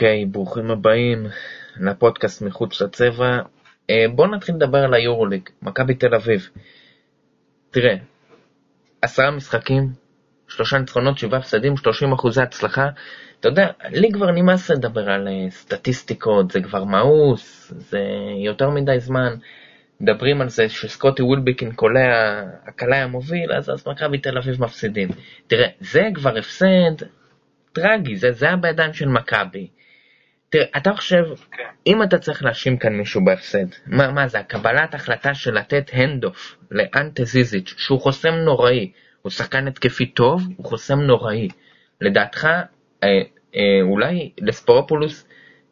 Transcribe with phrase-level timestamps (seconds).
[0.00, 1.26] אוקיי, ברוכים הבאים
[1.80, 3.38] לפודקאסט מחוץ לצבע.
[3.90, 6.48] אה, בואו נתחיל לדבר על היורוליג, מכבי תל אביב.
[7.70, 7.94] תראה,
[9.02, 9.88] עשרה משחקים,
[10.48, 12.88] שלושה ניצחונות, שבעה הפסדים, 30 אחוזי הצלחה.
[13.40, 18.00] אתה יודע, לי כבר נמאס לדבר על אה, סטטיסטיקות, זה כבר מאוס, זה
[18.44, 19.34] יותר מדי זמן.
[20.00, 25.08] מדברים על זה שסקוטי וולביקין קולע, הקלעי המוביל, אז, אז מכבי תל אביב מפסידים.
[25.46, 27.04] תראה, זה כבר הפסד
[27.72, 29.68] טרגי, זה, זה היה בידיים של מכבי.
[30.50, 31.62] תראה, אתה חושב, כן.
[31.86, 36.56] אם אתה צריך להאשים כאן מישהו בהפסד, מה, מה זה, הקבלת החלטה של לתת הנדוף
[36.70, 41.48] לאנטה זיזיץ', שהוא חוסם נוראי, הוא שחקן התקפי טוב, הוא חוסם נוראי.
[42.00, 43.08] לדעתך, אה,
[43.56, 45.28] אה, אולי לספורופולוס,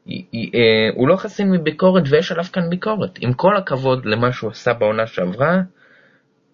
[0.08, 3.18] אה, אה, הוא לא חסין מביקורת ויש עליו כאן ביקורת.
[3.20, 5.60] עם כל הכבוד למה שהוא עשה בעונה שעברה,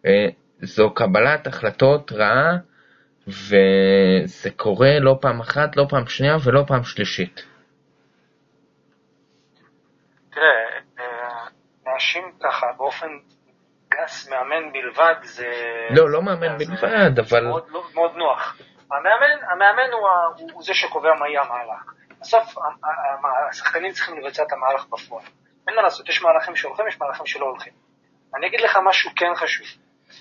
[0.07, 0.27] אה,
[0.63, 2.57] זו קבלת החלטות רעה,
[3.29, 7.54] וזה קורה לא פעם אחת, לא פעם שנייה ולא פעם שלישית.
[10.35, 11.47] תראה, אה,
[11.87, 13.07] להאשים ככה באופן
[13.89, 15.53] גס מאמן בלבד זה...
[15.91, 18.57] לא, לא מאמן בלבד, אבל- מאוד, לא- מאוד נוח.
[18.91, 20.09] המאמן, המאמן הוא,
[20.53, 21.93] הוא, זה שקובע מה יהיה המהלך.
[22.21, 22.55] בסוף
[23.51, 25.25] השחקנים צריכים לבצע את המהלך בפועל.
[25.69, 27.73] אין מה לעשות, יש מהלכים שהולכים, יש מהלכים שלא הולכים.
[28.37, 29.67] אני אגיד לך משהו כן חשוב.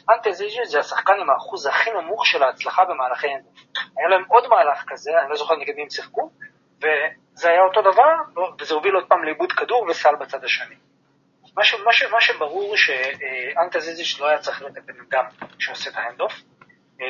[0.10, 3.50] אנטה זיז'י זה השחקן עם האחוז הכי נמוך של ההצלחה במהלכי אנדו.
[3.98, 6.30] היה להם עוד מהלך כזה, אני לא זוכר נגד מי הם שיחקו,
[7.34, 10.76] וזה היה אותו דבר, וזה הוביל עוד פעם לאיבוד כדור וסל בצד השני.
[11.56, 15.26] מה, ש, מה, ש, מה שברור שאנטה זיזיץ' לא היה צריך להיות הבן אדם
[15.60, 16.34] שעושה את ההנדוף,
[17.02, 17.08] אה,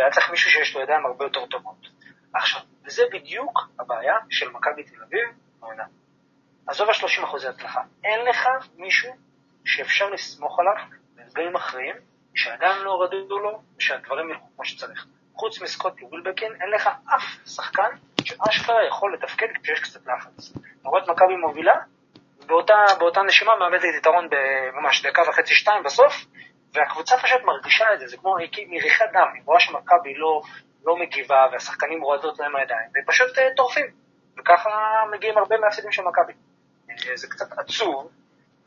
[0.00, 1.86] היה צריך מישהו שיש לו ידיים הרבה יותר טובות.
[2.34, 5.28] עכשיו, וזה בדיוק הבעיה של מכבי תל אביב
[5.62, 5.84] העונה.
[6.66, 9.12] עזוב ה-30 אחוזי הצלחה, אין לך מישהו
[9.64, 10.74] שאפשר לסמוך עליו
[11.14, 11.94] ברגעים אחרים,
[12.34, 15.06] שעדיין לא רדדו לו, ושהדברים ילכו כמו שצריך.
[15.34, 17.96] חוץ מסקוטי ווילבקין, אין לך אף שחקן
[18.26, 20.52] שאשכרה יכול לתפקד כשיש קצת לחץ.
[20.98, 21.74] את מכבי מובילה,
[22.46, 26.12] באותה, באותה נשימה מאבדת יתרון בממש דקה וחצי שתיים בסוף,
[26.74, 28.36] והקבוצה פשוט מרגישה את זה, זה כמו
[28.68, 30.42] מריחת דם, היא רואה שמכבי לא,
[30.84, 33.86] לא מגיבה והשחקנים רועדות להם הידיים, והם פשוט אה, טורפים,
[34.38, 34.70] וככה
[35.12, 36.32] מגיעים הרבה מהפסידים של מכבי.
[36.90, 38.10] אה, זה קצת עצוב,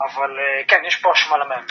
[0.02, 1.66] אבל אה, כן, יש פה אשמה למאמן,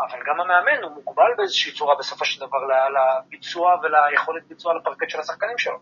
[0.00, 2.58] אבל גם המאמן הוא מוגבל באיזושהי צורה בסופו של דבר
[2.94, 5.78] לביצוע וליכולת ביצוע לפרקט של השחקנים שלו.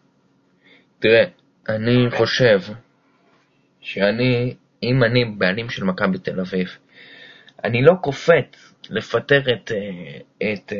[0.98, 1.24] תראה,
[1.68, 2.58] אני חושב
[3.80, 6.68] שאני, אם אני בעלים של מכבי תל אביב,
[7.64, 10.78] אני לא קופץ לפטר את, אה, את אה,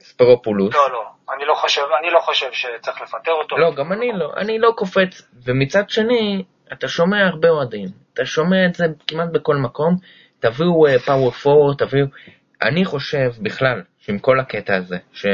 [0.00, 0.74] ספרופולוס.
[0.74, 3.58] לא, לא, אני לא חושב, אני לא חושב שצריך לפטר אותו.
[3.58, 5.22] לא, גם אני לא, אני לא קופץ.
[5.44, 7.88] ומצד שני, אתה שומע הרבה אוהדים.
[8.14, 9.96] אתה שומע את זה כמעט בכל מקום.
[10.40, 12.06] תביאו פאוור פורוורד, תביאו...
[12.62, 15.26] אני חושב בכלל, שעם כל הקטע הזה, ש...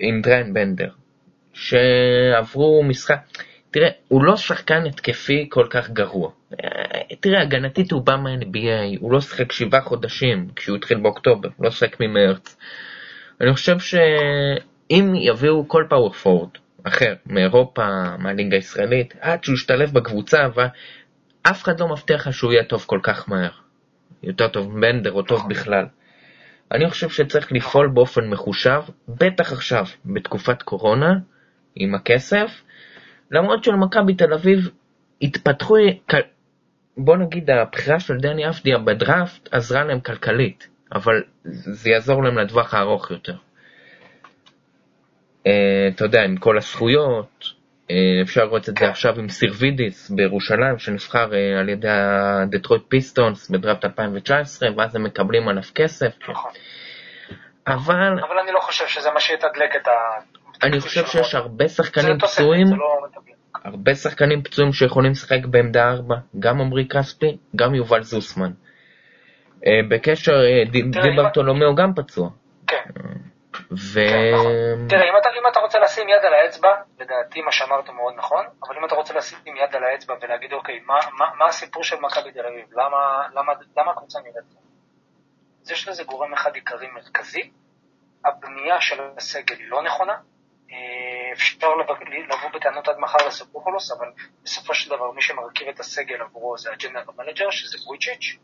[0.00, 0.90] עם דריין בנדר,
[1.60, 3.18] שעברו משחק...
[3.70, 6.30] תראה, הוא לא שחקן התקפי כל כך גרוע.
[6.52, 11.64] אה, תראה, הגנתית הוא בא מה-NBA, הוא לא שיחק שבעה חודשים כשהוא התחיל באוקטובר, הוא
[11.64, 12.56] לא שיחק ממרץ.
[13.40, 16.48] אני חושב שאם יביאו כל פאוור פורד
[16.84, 22.64] אחר, מאירופה, מהליגה הישראלית, עד שהוא ישתלב בקבוצה, ואף אחד לא מבטיח לך שהוא יהיה
[22.64, 23.50] טוב כל כך מהר.
[24.22, 25.86] יותר טוב מבנדר או טוב בכלל.
[26.72, 31.14] אני חושב שצריך לפעול באופן מחושב, בטח עכשיו, בתקופת קורונה,
[31.74, 32.50] עם הכסף,
[33.30, 34.68] למרות שלמכבי תל אביב
[35.22, 35.76] התפתחו,
[36.96, 42.74] בוא נגיד, הבחירה של דני אבדיה בדראפט עזרה להם כלכלית, אבל זה יעזור להם לטווח
[42.74, 43.34] הארוך יותר.
[45.46, 47.44] אה, אתה יודע, עם כל הזכויות,
[47.90, 53.50] אה, אפשר לראות את זה עכשיו עם סירווידיס בירושלים, שנבחר אה, על ידי הדטרויט פיסטונס
[53.50, 56.12] בדראפט 2019, ואז הם מקבלים עליו כסף.
[56.28, 56.50] נכון.
[57.66, 59.90] אבל אבל אני לא חושב שזה מה שיתדלק את ה...
[60.62, 63.06] אני חושב שיש הרבה שחקנים פצועים, לא.
[63.64, 68.50] הרבה שחקנים פצועים שיכולים לשחק בעמדה 4, גם עמרי כספי, גם יובל זוסמן.
[69.66, 72.28] אה, בקשר, אה, די תראה, די אם- ברטולומיאו גם פצוע.
[72.66, 72.82] כן.
[73.70, 74.00] ו...
[74.34, 74.88] נכון.
[74.88, 76.68] תראה, אם אתה, אם אתה רוצה לשים יד על האצבע,
[77.00, 80.80] לדעתי מה שאמרת מאוד נכון, אבל אם אתה רוצה לשים יד על האצבע ולהגיד, אוקיי,
[80.86, 82.66] מה, מה, מה הסיפור של מכבי תל אביב?
[82.72, 82.98] למה,
[83.34, 84.54] למה, למה הקבוצה נראית?
[85.62, 87.50] אז יש לזה גורם אחד עיקרי מרכזי,
[88.24, 90.16] הבנייה של הסגל היא לא נכונה.
[90.72, 94.06] אה, אפשר לבוא, בטענות עד מחר לסופופולוס, אבל
[94.42, 98.36] בסופו של דבר מי שמרכיב את הסגל עבורו זה ה general manager, שזה וויצ'יץ',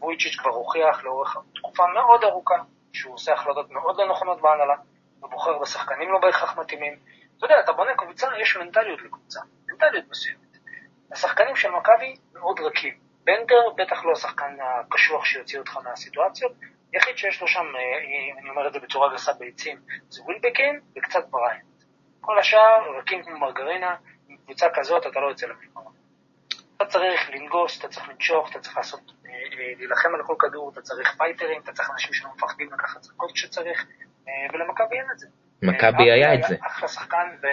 [0.00, 2.54] וויצ'יץ' כבר הוכיח לאורך תקופה מאוד ארוכה
[2.92, 4.74] שהוא עושה החלטות מאוד לא נכונות בהנהלה,
[5.20, 6.98] הוא בוחר בשחקנים לא בהכרח מתאימים.
[7.38, 10.56] אתה יודע, אתה בונה קבוצה, יש מנטליות לקבוצה, מנטליות מסוימת.
[11.12, 12.94] השחקנים של מכבי מאוד רכים.
[13.24, 16.52] בנדר בטח לא השחקן הקשוח שיוציא אותך מהסיטואציות.
[16.96, 19.78] היחיד שיש לו שם, אה, אני אומר את זה בצורה גסה ביצים,
[20.08, 21.64] זה ווילבקין וקצת בריינט.
[22.20, 23.96] כל השאר רכים כמו מרגרינה,
[24.28, 25.90] עם קבוצה כזאת אתה לא יוצא למלחמה.
[26.76, 30.70] אתה צריך לנגוס, אתה צריך לנשוך, אתה צריך לעשות, אה, אה, להילחם על כל כדור,
[30.72, 33.86] אתה צריך פייטרים, אתה צריך אנשים שלא מפחדים לקחת זרקות כשצריך,
[34.28, 35.26] אה, ולמכבי אין את זה.
[35.62, 36.56] מכבי היה את זה.
[36.66, 37.46] אחלה שחקן, ו...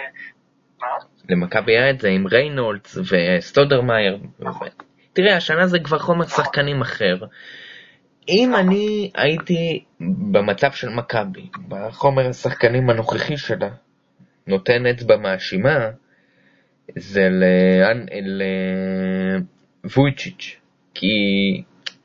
[0.80, 0.86] מה?
[1.28, 4.18] למכבי היה את זה עם ריינולדס וסטודמאייר.
[4.38, 4.68] נכון.
[5.12, 7.16] תראה, השנה זה כבר חומר שחקנים אחר.
[8.28, 9.84] אם אני הייתי
[10.32, 13.68] במצב של מכבי, בחומר השחקנים הנוכחי שלה,
[14.46, 15.90] נותן אצבע מאשימה,
[16.96, 17.28] זה
[19.84, 20.56] לוויצ'יץ'.
[20.94, 21.06] כי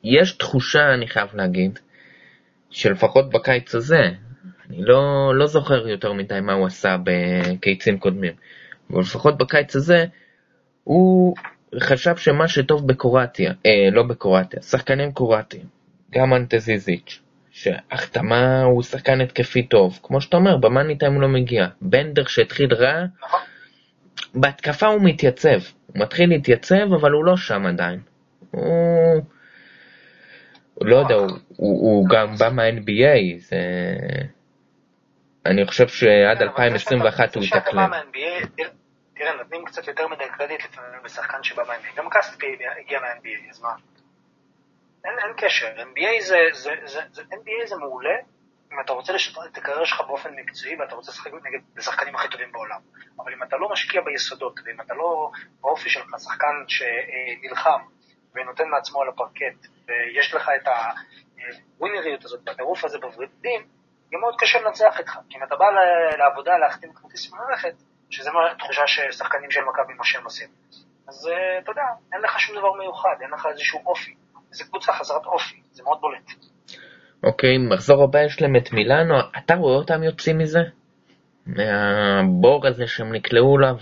[0.04, 1.78] יש תחושה, אני חייב להגיד,
[2.70, 4.10] שלפחות בקיץ הזה,
[4.68, 8.32] אני לא, לא זוכר יותר מדי מה הוא עשה בקיצים קודמים,
[8.90, 10.04] אבל לפחות בקיץ הזה,
[10.84, 11.34] הוא
[11.80, 15.79] חשב שמה שטוב בקרואטיה, אה, לא בקרואטיה, שחקנים קרואטיים,
[16.10, 17.20] גם אנטזיזיץ',
[17.50, 21.66] שהחתמה הוא שחקן התקפי טוב, כמו שאתה אומר, במאני טיים הוא לא מגיע.
[21.80, 23.04] בנדר שהתחיל רע.
[24.34, 28.00] בהתקפה הוא מתייצב, הוא מתחיל להתייצב, אבל הוא לא שם עדיין.
[28.50, 29.22] הוא...
[30.74, 33.56] הוא לא יודע, הוא, הוא, הוא גם בא מה-NBA, זה...
[35.46, 37.90] אני חושב שעד כן, אבל 2021 הוא זה שאתה יתאקלם.
[37.90, 38.64] בא מה-NBA,
[39.14, 41.98] תראה, נותנים קצת יותר מדי קרדיט לפעמים לשחקן שבא מה-NBA.
[41.98, 42.46] גם קסטפי
[42.80, 43.70] הגיע מה-NBA, אז מה?
[45.04, 48.16] אין, אין קשר, NBA זה, זה, זה, זה, NBA זה מעולה
[48.72, 52.28] אם אתה רוצה לשפר את הקריירה שלך באופן מקצועי ואתה רוצה לשחק נגד השחקנים הכי
[52.28, 52.80] טובים בעולם.
[53.18, 55.30] אבל אם אתה לא משקיע ביסודות, ואם אתה לא
[55.60, 57.80] באופי שלך שחקן שנלחם
[58.34, 60.68] ונותן מעצמו על הפרקט, ויש לך את
[61.78, 63.66] הווינריות הזאת והטירוף הזה בוורידים,
[64.10, 65.18] יהיה מאוד קשה לנצח איתך.
[65.28, 65.66] כי אם אתה בא
[66.18, 67.74] לעבודה להחתים כרטיס מערכת,
[68.10, 70.48] שזה מה התחושה ששחקנים של מכבי מה שהם עושים.
[71.08, 71.82] אז אה, אתה יודע,
[72.12, 74.14] אין לך שום דבר מיוחד, אין לך איזשהו אופי.
[74.50, 76.30] זו קבוצה חסרת אופי, זה מאוד בולט.
[77.24, 80.60] אוקיי, מחזור הבא יש להם את מילאנו, אתה רואה אותם יוצאים מזה?
[81.46, 83.76] מהבור הזה שהם נקלעו אליו?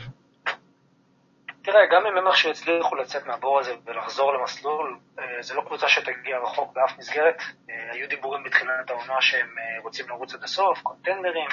[1.62, 5.88] תראה, גם אם הם איכשהו יצליחו לצאת מהבור הזה ולחזור למסלול, אה, זה לא קבוצה
[5.88, 7.42] שתגיע רחוק באף מסגרת.
[7.70, 11.48] אה, היו דיבורים בתחילת העונה שהם אה, רוצים לרוץ עד הסוף, קונטנדרים.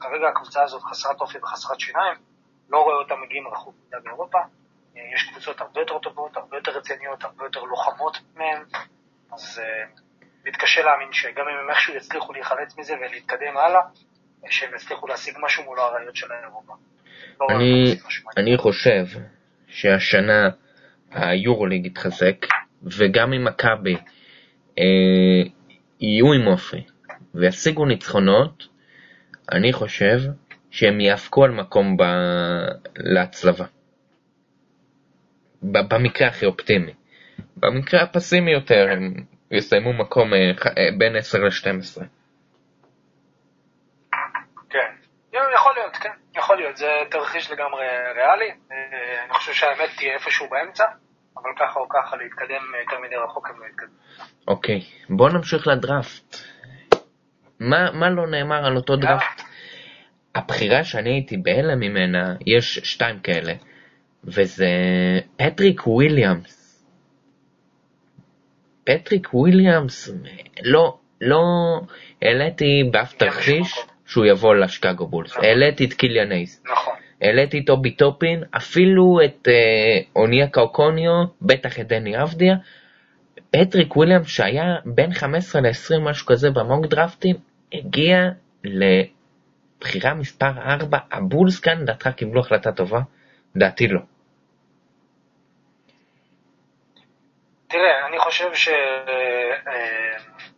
[0.00, 2.14] כרגע הקבוצה הזאת חסרת אופי וחסרת שיניים,
[2.70, 4.38] לא רואה אותם מגיעים רחוק מדי באירופה.
[5.14, 8.62] יש קבוצות הרבה יותר טובות, הרבה יותר רציניות, הרבה יותר לוחמות מהם,
[9.32, 9.84] אז אה,
[10.44, 13.80] מתקשה להאמין שגם אם הם איכשהו יצליחו להיחלץ מזה ולהתקדם הלאה,
[14.44, 16.72] אה, שהם יצליחו להשיג משהו מול האריות של האירופה.
[17.40, 17.96] לא אני.
[18.36, 19.04] אני חושב
[19.68, 20.48] שהשנה
[21.10, 22.46] היורוליג יתחזק,
[22.82, 23.96] וגם אם מכבי
[24.78, 25.50] אה,
[26.00, 26.84] יהיו עם אופי
[27.34, 28.68] וישיגו ניצחונות,
[29.52, 30.20] אני חושב
[30.70, 32.02] שהם יאבקו על מקום ב...
[32.96, 33.64] להצלבה.
[35.72, 36.92] במקרה הכי אופטימי.
[37.56, 39.14] במקרה הפסימי יותר, הם
[39.50, 42.02] יסיימו מקום אה, אה, בין 10 ל-12.
[44.70, 44.92] כן,
[45.54, 47.84] יכול להיות, כן, יכול להיות, זה תרחיש לגמרי
[48.14, 48.50] ריאלי.
[48.72, 50.84] אה, אני חושב שהאמת תהיה איפשהו באמצע,
[51.36, 53.94] אבל ככה או ככה להתקדם יותר מדי רחוק הם לא יתקדמו.
[54.48, 54.80] אוקיי,
[55.10, 56.36] בוא נמשיך לדראפט.
[57.60, 59.42] מה, מה לא נאמר על אותו דראפט?
[60.34, 63.52] הבחירה שאני הייתי בהלם ממנה, יש שתיים כאלה,
[64.26, 64.68] וזה
[65.36, 66.84] פטריק וויליאמס.
[68.84, 70.10] פטריק וויליאמס,
[70.62, 71.40] לא, לא
[72.22, 73.94] העליתי באף תרחיש מקום.
[74.06, 75.30] שהוא יבוא לשיקגו בולס.
[75.30, 75.44] נכון.
[75.44, 76.62] העליתי את קיליאן הייז.
[76.72, 76.94] נכון.
[77.22, 82.54] העליתי את אובי טופין, אפילו את אה, אונייקה אוקונגוו, בטח את דני אבדיה.
[83.50, 87.36] פטריק וויליאמס שהיה בין 15 ל-20 משהו כזה ב mock דראפטים,
[87.72, 88.16] הגיע
[88.64, 90.98] לבחירה מספר 4.
[91.12, 93.00] הבולס כאן לדעתך קיבלו החלטה טובה?
[93.56, 94.00] לדעתי לא.
[97.74, 98.50] תראה, אני חושב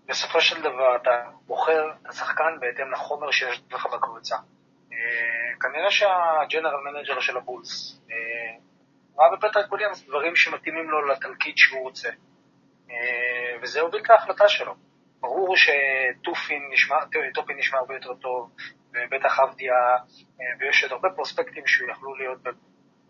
[0.06, 4.36] שבסופו של דבר אתה בוחר את השחקן בהתאם לחומר שיש לך בקבוצה.
[4.92, 8.16] אה, כנראה שה general manager של הבולס אה,
[9.18, 12.08] ראה בפטריק וויליאמס דברים שמתאימים לו לתלכיד שהוא רוצה.
[12.90, 14.74] אה, וזה הוביל את ההחלטה שלו.
[15.20, 16.96] ברור שטופין נשמע,
[17.34, 18.50] טופין נשמע הרבה יותר טוב,
[18.92, 19.74] ובטח אבדיה,
[20.40, 22.38] אה, ויש עוד הרבה פרוספקטים שיכולו להיות,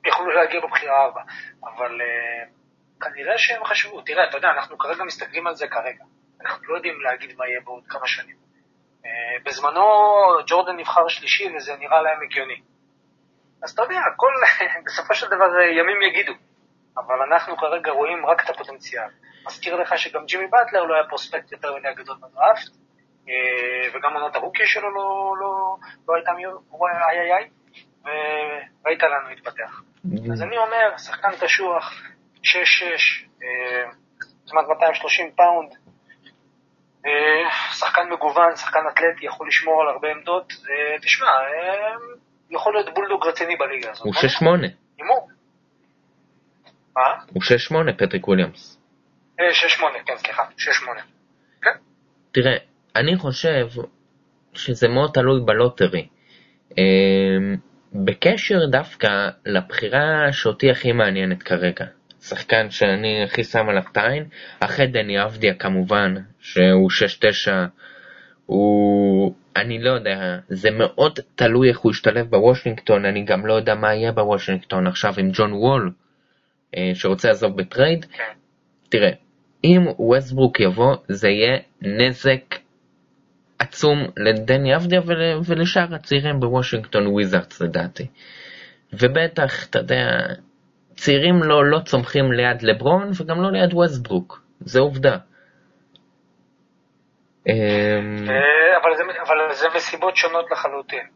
[0.05, 1.23] יכלו להגיע בבחירה ארבע,
[1.65, 2.56] אבל אה,
[3.01, 6.05] כנראה שהם חשבו, תראה, אתה יודע, אנחנו כרגע מסתכלים על זה כרגע,
[6.41, 8.37] אנחנו לא יודעים להגיד מה יהיה בעוד כמה שנים.
[9.05, 9.11] אה,
[9.45, 9.83] בזמנו
[10.47, 12.61] ג'ורדן נבחר שלישי וזה נראה להם הגיוני.
[13.63, 14.33] אז אתה יודע, הכל,
[14.87, 16.33] בסופו של דבר אה, ימים יגידו,
[16.97, 19.09] אבל אנחנו כרגע רואים רק את הפוטנציאל.
[19.47, 22.73] מזכיר לך שגם ג'ימי באטלר לא היה פרוספקט יותר מדי גדול בדראפט,
[23.29, 25.77] אה, וגם עונת הרוקי שלו לא, לא,
[26.09, 27.49] לא הייתה מי איי איי איי,
[28.05, 29.83] וראית הוא התפתח.
[30.33, 32.16] אז אני אומר, שחקן קשוח, 6-6,
[34.49, 35.71] כמעט 230 פאונד,
[37.07, 40.53] אה, שחקן מגוון, שחקן אתלטי, יכול לשמור על הרבה עמדות.
[40.53, 41.95] אה, תשמע, אה,
[42.51, 44.05] יכול להיות בולדוג רציני בליגה הזאת.
[44.05, 44.59] הוא נכון?
[44.59, 44.69] 6-8.
[44.99, 45.29] הימור.
[46.97, 47.03] מה?
[47.33, 48.79] הוא 6-8, פטריק וויליאמס.
[49.41, 51.03] אה, 6-8, כן, סליחה, 6-8.
[51.63, 51.71] כן.
[52.33, 52.57] תראה,
[52.97, 53.67] אני חושב
[54.55, 56.09] שזה מאוד תלוי ב lottery.
[57.93, 59.09] בקשר דווקא
[59.47, 61.87] לבחירה שאותי הכי מעניינת כרגע.
[62.29, 64.25] שחקן שאני הכי שם עליו את העין,
[64.61, 66.91] אחרי דני אבדיה כמובן, שהוא
[67.47, 67.51] 6-9,
[68.47, 69.35] הוא...
[69.57, 73.95] אני לא יודע, זה מאוד תלוי איך הוא ישתלב בוושינגטון, אני גם לא יודע מה
[73.95, 75.93] יהיה בוושינגטון עכשיו עם ג'ון וול,
[76.77, 78.05] אה, שרוצה לעזוב בטרייד.
[78.05, 78.33] כן.
[78.89, 79.11] תראה,
[79.65, 82.57] אם ווסטברוק יבוא, זה יהיה נזק
[83.59, 88.07] עצום לדני אבדיה ול, ולשאר הצעירים בוושינגטון וויזארדס לדעתי.
[88.93, 90.19] ובטח, אתה יודע,
[90.97, 95.17] צעירים לא, לא צומחים ליד לברון וגם לא ליד ווסטברוק, זה עובדה.
[97.47, 101.07] אמ, אה, אבל זה, אבל זה מסיבות שונות לחלוטין.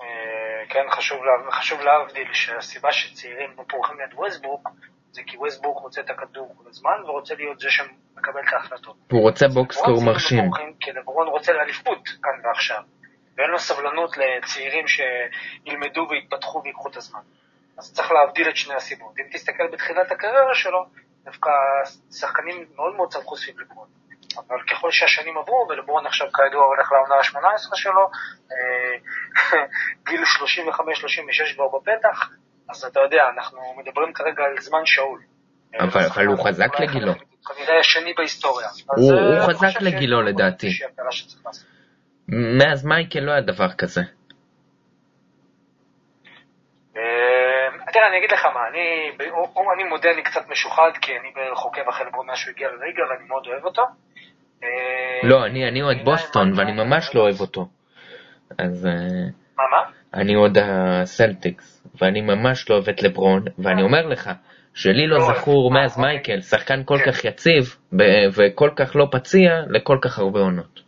[0.00, 4.68] אה, כן, חשוב, לה, חשוב להבדיל שהסיבה שצעירים לא פורחים ליד ווסטברוק
[5.12, 8.96] זה כי ווסטברוק רוצה את הכדור כל הזמן ורוצה להיות זה שמקבל את ההחלטות.
[9.12, 10.38] הוא רוצה box score מרשים.
[10.38, 12.82] לא פורחים כי לברון רוצה לאליפות כאן ועכשיו.
[13.36, 17.20] ואין לו סבלנות לצעירים שילמדו ויתפתחו ויקחו את הזמן.
[17.78, 19.18] אז צריך להבדיל את שני הסיבות.
[19.18, 20.86] אם תסתכל בתחילת הקריירה שלו,
[21.24, 21.50] דווקא
[22.12, 23.88] שחקנים מאוד מאוד צמחו סביב לברון.
[24.48, 28.10] אבל ככל שהשנים עברו, ולברון עכשיו כידוע הולך לעונה ה-18 שלו,
[28.52, 28.96] אה,
[30.08, 32.30] גיל 35-36 כבר בפתח,
[32.70, 35.20] אז אתה יודע, אנחנו מדברים כרגע על זמן שאול.
[35.80, 37.12] אבל- אה, אבל הוא חזק לגילו.
[37.46, 38.68] כנראה השני בהיסטוריה.
[38.86, 40.68] הוא- אה, הוא אני חזק לגילו, לדעתי.
[42.58, 44.00] מאז מייקל לא היה דבר כזה.
[46.96, 47.02] אה,
[47.92, 51.28] תראה, אני אגיד לך מה, אני, או- או אני מודה, אני קצת משוחד, כי אני
[51.34, 53.82] בערך עוקב אחרי לברון מאז שהוא הגיע לליגה, ואני מאוד אוהב אותו.
[54.64, 54.68] אה,
[55.22, 57.68] לא, אני, אני אוהד בוסטון ואני ממש לא אוהב אותו.
[58.58, 58.92] אז אה,
[59.58, 59.90] מה, מה?
[60.14, 64.30] אני אוהד הסלטיקס, ואני ממש לא אוהב את לברון, ואני אומר לך,
[64.74, 66.12] שלי לא לא, זכור אה, מאז אוקיי.
[66.12, 67.12] מייקל, שחקן כל כן.
[67.12, 67.64] כך יציב
[68.36, 70.80] וכל כך לא פציע לכל כך הרבה עונות.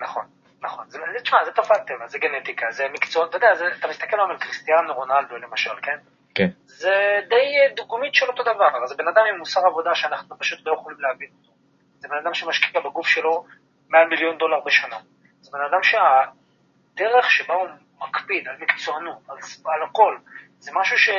[0.00, 0.24] נכון,
[0.62, 0.84] נכון.
[0.88, 4.16] זה, זה, תשמע, זה תופעת טבע, זה גנטיקה, זה מקצוע, אתה יודע, זה, אתה מסתכל
[4.20, 5.98] על קריסטיאנו רונלדו למשל, כן?
[6.34, 6.48] כן.
[6.64, 10.66] זה די אה, דוגמית של אותו דבר, זה בן אדם עם מוסר עבודה שאנחנו פשוט
[10.66, 11.52] לא יכולים להבין אותו.
[11.98, 13.44] זה בן אדם שמשקיע בגוף שלו
[13.88, 14.96] מעל מיליון דולר בשנה.
[15.40, 17.68] זה בן אדם שהדרך שבה הוא
[18.08, 20.16] מקפיד על מקצוענות, על, על הכל,
[20.58, 21.10] זה משהו, ש...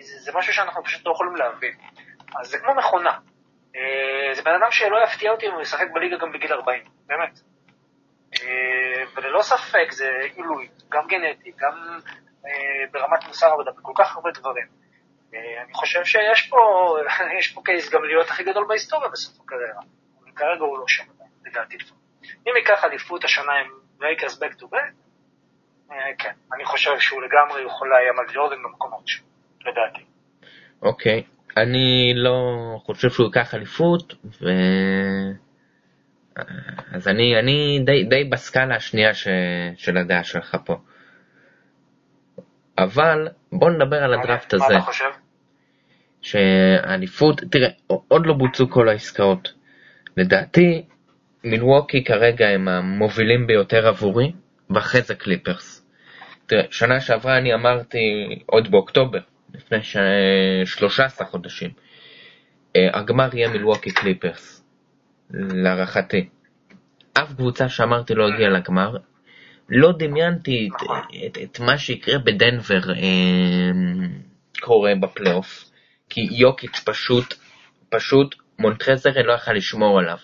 [0.00, 1.72] זה, זה משהו שאנחנו פשוט לא יכולים להבין.
[2.40, 3.18] אז זה כמו מכונה.
[3.76, 7.51] אה, זה בן אדם שלא יפתיע אותי אם הוא ישחק בליגה גם בגיל 40, באמת.
[8.34, 11.98] אה, וללא ספק זה עילוי, גם גנטי, גם
[12.46, 14.66] אה, ברמת מוסר עבודה, בכל כך הרבה דברים.
[15.34, 16.58] אה, אני חושב שיש פה,
[17.38, 19.82] יש פה case גם להיות הכי גדול בהיסטוריה בסוף הקריירה.
[20.36, 21.04] כרגע הוא לא שם,
[21.46, 22.02] לדעתי לפעמים.
[22.46, 23.70] אם ייקח אליפות השנה עם
[24.00, 24.92] לייקרס back to back,
[25.90, 29.26] אה, כן, אני חושב שהוא לגמרי יכול לאיים על ג'ורדן במקום הראשון,
[29.66, 30.04] לדעתי.
[30.82, 31.22] אוקיי,
[31.56, 32.38] אני לא
[32.86, 34.46] חושב שהוא ייקח אליפות, ו...
[36.92, 39.28] אז אני, אני די, די בסקאלה השנייה ש...
[39.76, 40.76] של הדעה שלך פה.
[42.78, 44.64] אבל בוא נדבר על הדראפט הזה.
[44.68, 45.10] מה אתה חושב?
[46.22, 49.52] שהאליפות, תראה, עוד לא בוצעו כל העסקאות.
[50.16, 50.84] לדעתי,
[51.44, 54.32] מילווקי כרגע הם המובילים ביותר עבורי,
[54.70, 55.86] ואחרי זה קליפרס.
[56.46, 57.98] תראה, שנה שעברה אני אמרתי,
[58.46, 59.20] עוד באוקטובר,
[59.54, 59.96] לפני ש...
[60.64, 61.70] 13 חודשים,
[62.76, 64.61] אה, הגמר יהיה מילווקי קליפרס,
[65.32, 66.28] להערכתי.
[67.12, 68.96] אף קבוצה שאמרתי לא הגיעה לגמר.
[69.68, 70.98] לא דמיינתי את, נכון.
[71.26, 73.70] את, את מה שיקרה בדנבר אה,
[74.60, 75.64] קורה בפלייאוף,
[76.08, 77.34] כי יוקיץ' פשוט,
[77.88, 80.16] פשוט מונטרז הרל לא יכל לשמור עליו.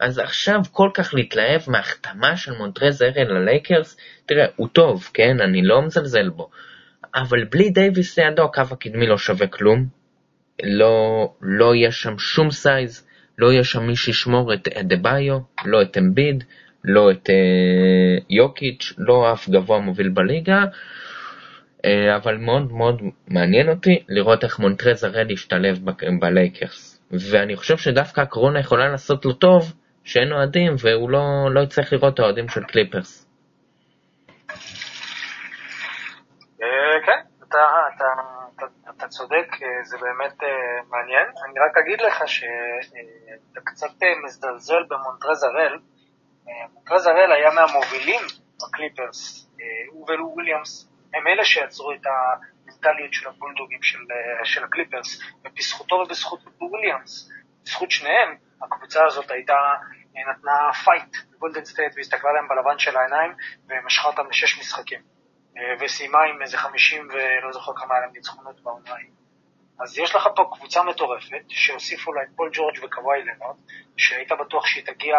[0.00, 3.96] אז עכשיו כל כך להתלהב מההחתמה של מונטרז הרל ללייקרס,
[4.26, 5.40] תראה, הוא טוב, כן?
[5.40, 6.50] אני לא מזלזל בו.
[7.14, 9.86] אבל בלי דייוויס לידו הקו הקדמי לא שווה כלום.
[10.62, 13.07] לא, לא יהיה שם שום size,
[13.38, 16.44] לא יהיה שם מי שישמור את אדבאיו, לא את אמביד,
[16.84, 20.64] לא את אה, יוקיץ', לא אף גבוה מוביל בליגה.
[21.84, 27.02] אה, אבל מאוד מאוד מעניין אותי לראות איך מונטרזרל ישתלב ב- בלייקרס.
[27.30, 29.72] ואני חושב שדווקא הקורונה יכולה לעשות לו טוב
[30.04, 33.28] שאין אוהדים והוא לא, לא יצטרך לראות את האוהדים של קליפרס.
[36.62, 36.66] אה,
[37.06, 37.64] כן, אתה,
[39.08, 40.48] צודק, אה, זה באמת אה,
[40.88, 41.26] מעניין.
[41.44, 45.78] אני רק אגיד לך שאתה קצת אה, מזלזל במונטרז הראל.
[46.72, 48.20] מונטרז הראל היה מהמובילים
[48.62, 49.50] בקליפרס,
[49.88, 53.98] הוא ולו וויליאמס, הם אלה שיצרו את המנטליות של הבולדוגים של,
[54.44, 57.30] של הקליפרס, ובזכותו ובזכות וויליאמס,
[57.64, 59.56] בזכות שניהם, הקבוצה הזאת הייתה,
[60.30, 63.34] נתנה fight לגולדן סטייט והסתכלה להם בלבן של העיניים
[63.68, 65.17] ומשכה אותם לשש משחקים.
[65.58, 69.10] אה, וסיימה עם איזה 50 ולא זוכר כמה היה להם ניצחונות ההיא.
[69.80, 73.56] אז יש לך פה קבוצה מטורפת, שהוסיפו לה את פול ג'ורג' וקוואי לנארד,
[73.96, 75.16] שהיית בטוח שהיא תגיע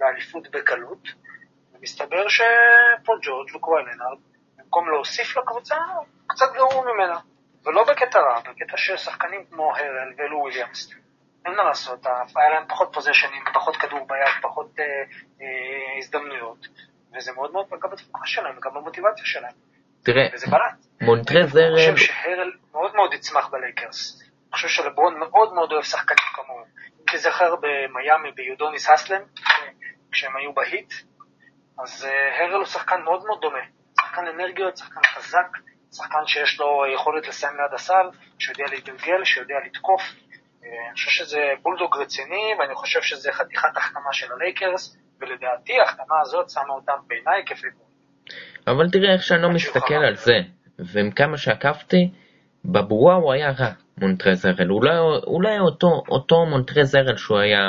[0.00, 1.08] לאליפות בקלות,
[1.72, 4.18] ומסתבר שפול ג'ורג' וקוואי לנארד,
[4.58, 5.76] במקום להוסיף לקבוצה,
[6.26, 7.18] קצת גרעו ממנה.
[7.64, 10.90] ולא בקטע רע, בקטע של שחקנים כמו הרל ולו וויליאמס.
[11.44, 14.84] אין מה לעשות, היה להם פחות פוזיישנים, פחות כדור ביד, פחות אה,
[15.40, 16.66] אה, הזדמנויות,
[17.16, 19.52] וזה מאוד מאוד פגע בתפוקה שלהם, גם במוטיבציה שלהם.
[20.04, 20.86] תראה, וזה בלט.
[21.00, 21.78] מונטרז הרל...
[21.78, 24.22] אני חושב שהרל מאוד מאוד יצמח בלייקרס.
[24.22, 26.64] אני חושב שלברון מאוד מאוד אוהב שחקנים כמוהו.
[27.00, 29.20] אם תזכר במיאמי, ביודוניס האסלם,
[30.12, 30.92] כשהם היו בהיט,
[31.78, 33.58] אז אה, הרל הוא שחקן מאוד מאוד דומה.
[34.00, 35.48] שחקן אנרגיות, שחקן חזק,
[35.96, 38.06] שחקן שיש לו יכולת לסיים ליד הסל,
[38.38, 40.02] שיודע להתגלגל, שיודע לתקוף.
[40.64, 46.20] אה, אני חושב שזה בולדוג רציני, ואני חושב שזה חתיכת החתמה של הלייקרס, ולדעתי ההחתמה
[46.20, 47.83] הזאת שמה אותם בעיניי כ favorite.
[48.66, 50.40] אבל תראה איך שאני לא מסתכל על זה,
[50.78, 52.10] ועם כמה שעקבתי,
[52.64, 54.70] בבועה הוא היה רע, מונטרז הרל.
[54.70, 57.68] אולי, אולי אותו, אותו מונטרז הרל שהוא היה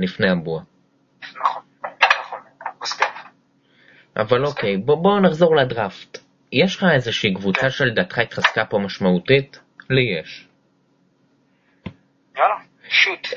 [0.00, 0.62] לפני הבועה.
[1.22, 1.62] נכון,
[2.18, 2.38] נכון.
[4.16, 6.18] אבל אוקיי, בוא, בוא נחזור לדראפט.
[6.52, 9.60] יש לך איזושהי קבוצה שלדעתך התחזקה פה משמעותית?
[9.90, 10.48] לי יש.
[12.36, 12.54] יאללה,
[12.88, 13.28] shoot.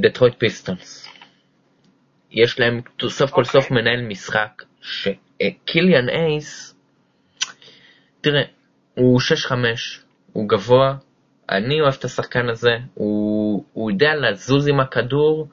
[0.00, 1.08] דטרויט פיסטונס.
[2.30, 4.62] יש להם סוף כל סוף מנהל משחק
[5.42, 6.78] שקיליאן הייס,
[8.20, 8.42] תראה,
[8.94, 9.52] הוא 6-5,
[10.32, 10.94] הוא גבוה,
[11.50, 15.48] אני אוהב את השחקן הזה, הוא, הוא יודע לזוז עם הכדור,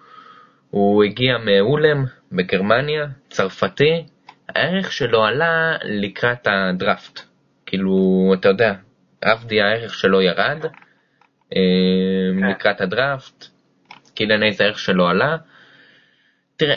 [0.70, 4.06] הוא הגיע מאולם בגרמניה, צרפתי,
[4.50, 7.22] הערך שלו עלה לקראת הדראפט.
[7.66, 7.94] כאילו,
[8.40, 8.74] אתה יודע,
[9.22, 10.66] עבדי הערך שלו ירד
[11.52, 12.50] כן.
[12.50, 13.46] לקראת הדראפט,
[14.14, 15.38] קילן אייז הערך שלו עלה.
[16.58, 16.76] תראה,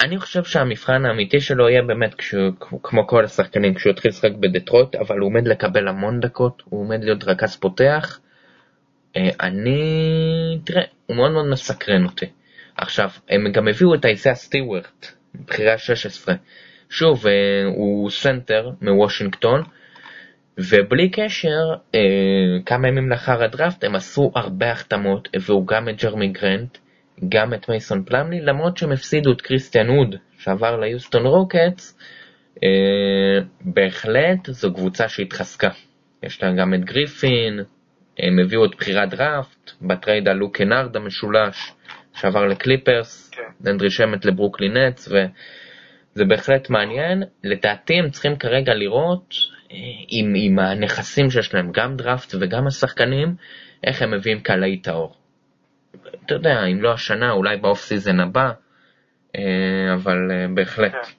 [0.00, 4.94] אני חושב שהמבחן האמיתי שלו יהיה באמת כשהוא, כמו כל השחקנים, כשהוא יתחיל לשחק בדטרויט,
[4.94, 8.20] אבל הוא עומד לקבל המון דקות, הוא עומד להיות רכז פותח.
[9.16, 12.26] אה, אני, תראה, הוא מאוד מאוד מסקרן אותי.
[12.76, 15.06] עכשיו, הם גם הביאו את אייזיאה סטיוארט,
[15.46, 16.34] בחירה 16.
[16.90, 17.32] שוב, אה,
[17.66, 19.62] הוא סנטר מוושינגטון,
[20.58, 22.00] ובלי קשר, אה,
[22.66, 26.78] כמה ימים לאחר הדראפט הם עשו הרבה החתמות, הביאו גם את ג'רמי גרנט,
[27.28, 31.98] גם את מייסון פלאמלי, למרות שהם הפסידו את קריסטיאן ווד שעבר ליוסטון רוקטס,
[32.64, 35.68] אה, בהחלט זו קבוצה שהתחזקה.
[36.22, 37.60] יש לה גם את גריפין,
[38.18, 41.72] הם הביאו את בחירת דראפט, ב trade על לוק קנארד המשולש
[42.14, 43.70] שעבר לקליפרס, כן.
[43.70, 47.22] לנדרי שמט לברוקלין נטס, וזה בהחלט מעניין.
[47.44, 49.34] לדעתי הם צריכים כרגע לראות
[49.72, 49.76] אה,
[50.08, 53.34] עם, עם הנכסים שיש להם, גם דראפט וגם השחקנים,
[53.84, 55.25] איך הם מביאים קלעי טהור.
[56.24, 58.50] אתה יודע, אם לא השנה, אולי ב off season הבא,
[59.36, 60.92] אה, אבל אה, בהחלט.
[60.92, 61.12] כן.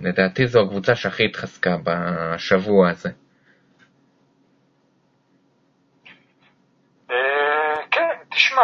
[0.00, 3.08] לדעתי זו הקבוצה שהכי התחזקה בשבוע הזה.
[7.10, 8.62] אה, כן, תשמע,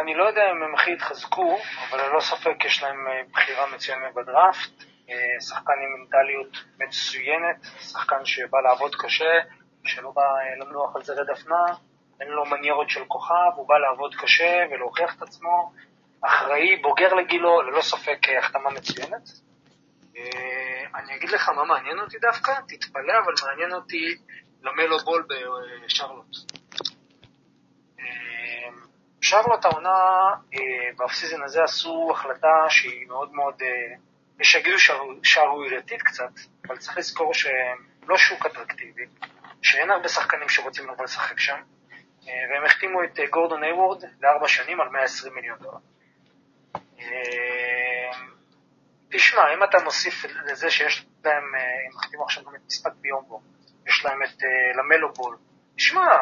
[0.00, 1.58] אני לא יודע אם הם הכי התחזקו,
[1.90, 4.84] אבל ללא ספק יש להם בחירה מצוינת בדראפט.
[5.40, 9.34] שחקן עם מנטליות מצוינת, שחקן שבא לעבוד קשה,
[9.84, 10.22] שלא בא
[10.60, 11.64] לנוח על זרי דפנה,
[12.20, 15.72] אין לו מניירות של כוכב, הוא בא לעבוד קשה ולהוכיח את עצמו,
[16.20, 19.28] אחראי, בוגר לגילו, ללא ספק אה, החתמה מצוינת.
[20.16, 24.16] אה, אני אגיד לך מה מעניין אותי דווקא, תתפלא, אבל מעניין אותי
[24.62, 25.26] למלו בול
[25.86, 26.36] בשרלוט.
[28.00, 28.68] אה,
[29.20, 30.30] שרלוט העונה,
[30.96, 33.62] ב off season הזה עשו החלטה שהיא מאוד מאוד,
[34.40, 34.76] יש שיגידו
[35.22, 36.32] שערורייתית קצת,
[36.66, 39.06] אבל צריך לזכור שהם לא שוק אטרקטיבי,
[39.62, 41.60] שאין הרבה שחקנים שרוצים לבוא לשחק שם.
[42.28, 45.78] אה, והם החתימו את אה, גורדון הייוורד לארבע שנים על 120 מיליון דולר.
[46.98, 48.10] אה,
[49.10, 53.40] תשמע, אם אתה מוסיף לזה שיש להם, הם החתימו עכשיו גם את ביסמק ביומבו,
[53.86, 54.42] יש להם את
[54.78, 55.36] למלו בול,
[55.76, 56.16] תשמע,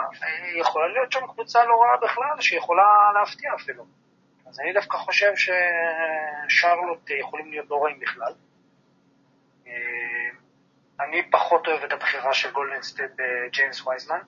[0.60, 3.86] יכולה להיות שם קבוצה לא רעה בכלל, שיכולה להפתיע אפילו.
[4.46, 8.32] אז אני דווקא חושב ששרלוט יכולים להיות לא רעים בכלל.
[11.00, 14.18] אני פחות אוהב את הבחירה של גולדן סטייט בג'יימס וייזמן.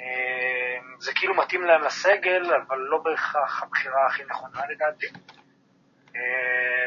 [0.00, 5.06] אמ, זה כאילו מתאים להם לסגל, אבל לא בהכרח הבחירה הכי נכונה לדעתי.
[6.14, 6.20] אמ,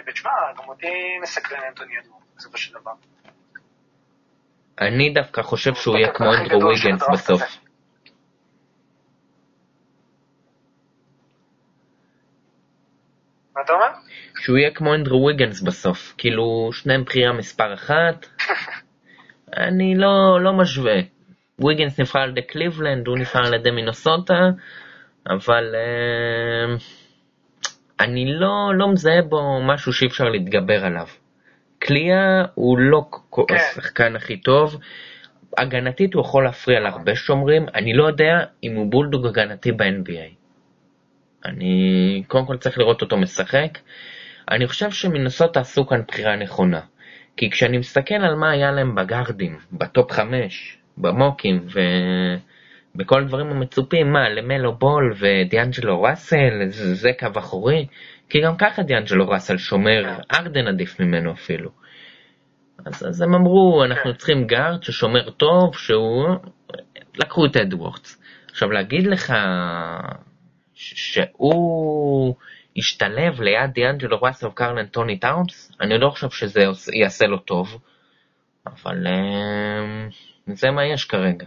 [0.08, 2.92] ותשמע, גם אותי מסקרן אנטוני אדור, בסופו של דבר.
[4.82, 7.42] אני דווקא חושב שהוא יהיה כמו אנדרו ויגנס בסוף.
[13.56, 13.88] מה אתה אומר?
[14.40, 18.26] שהוא יהיה כמו אנדרו ויגנס בסוף, כאילו שניהם בחירה מספר אחת.
[19.68, 21.00] אני לא, לא משווה.
[21.60, 24.50] ויגנס נבחר על ידי קליבלנד, הוא נבחר על ידי מינוסוטה,
[25.30, 26.82] אבל uh,
[28.00, 31.08] אני לא, לא מזהה בו משהו שאי אפשר להתגבר עליו.
[31.80, 33.02] קליעה הוא לא
[33.48, 33.56] כן.
[33.56, 34.80] השחקן הכי טוב.
[35.58, 40.34] הגנתית הוא יכול להפריע להרבה שומרים, אני לא יודע אם הוא בולדוג הגנתי ב-NBA.
[41.46, 43.80] אני קודם כל צריך לראות אותו משחק.
[44.52, 46.80] אני חושב שמינסוטה עשו כאן בחירה נכונה.
[47.38, 51.66] כי כשאני מסתכל על מה היה להם בגארדים, ב top 5, במוקים
[52.96, 57.88] ובכל הדברים המצופים, מה, למלו בול ודיאנג'לו ראסל, זה, קו אחורי?
[58.30, 61.70] כי גם ככה דיאנג'לו ראסל שומר, ארדן עדיף ממנו אפילו.
[62.86, 66.28] אז, אז הם אמרו, אנחנו צריכים guard ששומר טוב, שהוא...
[67.16, 68.22] לקחו את אדוורדס.
[68.52, 69.34] עכשיו, להגיד לך
[70.74, 72.36] שהוא
[72.76, 76.62] ישתלב ליד דיאנג'לו ראסל וקרל אנטוני טאונס, אני לא חושב שזה
[76.94, 77.82] יעשה לו טוב,
[78.68, 80.08] אבל אה,
[80.48, 81.46] זה מה יש כרגע.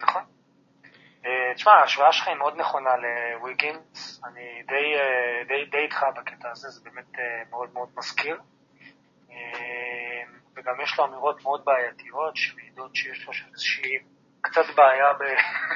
[0.00, 0.22] נכון.
[1.26, 6.50] אה, תשמע, ההשוואה שלך היא מאוד נכונה לוויגינס, אני די, אה, די, די איתך בקטע
[6.50, 7.18] הזה, זה באמת
[7.50, 8.40] מאוד מאוד מזכיר.
[10.56, 13.98] וגם יש לו אמירות מאוד בעייתיות, שמעידות שיש לו איזושהי
[14.40, 15.22] קצת בעיה, ב,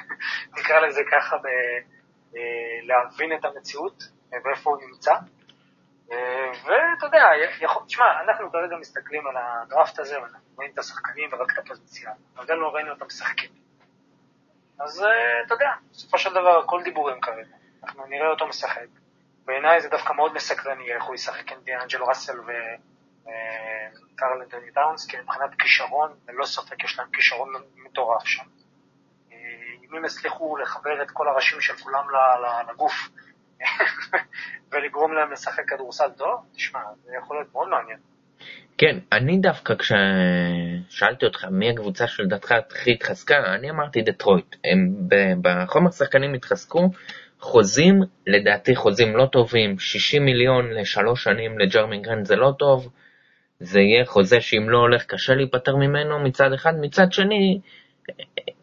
[0.61, 1.47] נקרא לזה ככה, ב,
[2.37, 4.03] אה, להבין את המציאות
[4.45, 5.13] ואיפה הוא נמצא.
[6.13, 7.25] אה, ואתה יודע,
[7.61, 12.13] יכול, תשמע, אנחנו כרגע מסתכלים על הדראפט הזה ואנחנו רואים את השחקנים ורק את הפוזיציה,
[12.37, 13.51] אבל לא ראינו אותם משחקים.
[14.79, 17.57] אז אה, אתה יודע, בסופו של דבר הכל דיבורים כרגע.
[17.83, 18.87] אנחנו נראה אותו משחק.
[19.45, 25.07] בעיניי זה דווקא מאוד מסקרן יהיה איך הוא ישחק עם דיאנג'לו ראסל וקרל אנטוני דאונס,
[25.07, 28.45] כי מבחינת כישרון, ללא ספק יש להם כישרון מטורף שם.
[29.91, 32.07] אם הם יצליחו לחבר את כל הראשים של כולם
[32.71, 32.93] לגוף
[34.73, 37.99] ולגרום להם לשחק כדורסל טוב, תשמע, זה יכול להיות מאוד מעניין.
[38.79, 44.57] כן, אני דווקא כששאלתי אותך מי הקבוצה שלדעתך הכי התחזקה, אני אמרתי דטרויט.
[44.65, 45.09] הם
[45.43, 46.91] בחומר שחקנים התחזקו,
[47.41, 52.89] חוזים, לדעתי חוזים לא טובים, 60 מיליון לשלוש שנים לג'רמי גרנט זה לא טוב,
[53.61, 57.61] זה יהיה חוזה שאם לא הולך קשה להיפטר ממנו מצד אחד, מצד שני,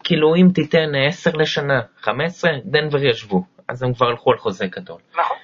[0.04, 5.02] כאילו אם תיתן 10 לשנה, 15, דנבר ישבו, אז הם כבר הלכו על חוזה גדול.
[5.14, 5.38] נכון.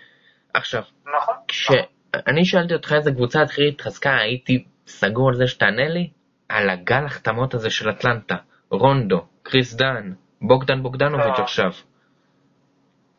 [0.53, 0.81] עכשיו,
[1.15, 1.36] נכון.
[1.47, 6.10] כשאני שאלתי אותך איזה קבוצה הכי התחזקה, הייתי סגור על זה שתענה לי,
[6.49, 8.36] על הגל החתמות הזה של אטלנטה,
[8.69, 11.43] רונדו, קריס דאן, בוגדן בוגדנוביץ' לא.
[11.43, 11.71] עכשיו.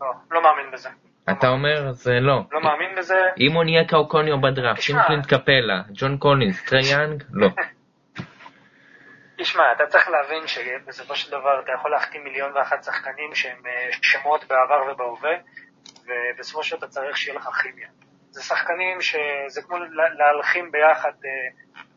[0.01, 0.89] לא, לא מאמין בזה.
[1.31, 2.43] אתה אומר זה לא.
[2.53, 3.15] לא מאמין בזה.
[3.41, 7.49] עם אוניקה אוקונגוו בדראפט, יש שם קלינט קפלה, ג'ון קולינס, טריי יאנג, לא.
[9.43, 13.89] תשמע, אתה צריך להבין שבסופו של דבר אתה יכול להחתים מיליון ואחת שחקנים שהם אה,
[14.03, 15.31] שמות בעבר ובהווה,
[16.05, 17.89] ובסופו של דבר אתה צריך שיהיה לך כימיה.
[18.31, 19.77] זה שחקנים שזה כמו
[20.19, 21.31] להלחים ביחד אה,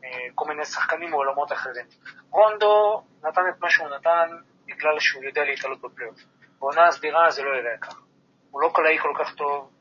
[0.03, 1.85] אה, כל מיני שחקנים מעולמות אחרים.
[2.29, 4.29] רונדו נתן את מה שהוא נתן
[4.65, 6.19] בגלל שהוא יודע להתעלות בפלייאוף.
[6.59, 7.99] בעונה הסדירה זה לא יראה ככה.
[8.51, 9.71] הוא לא קלעי כל כך טוב,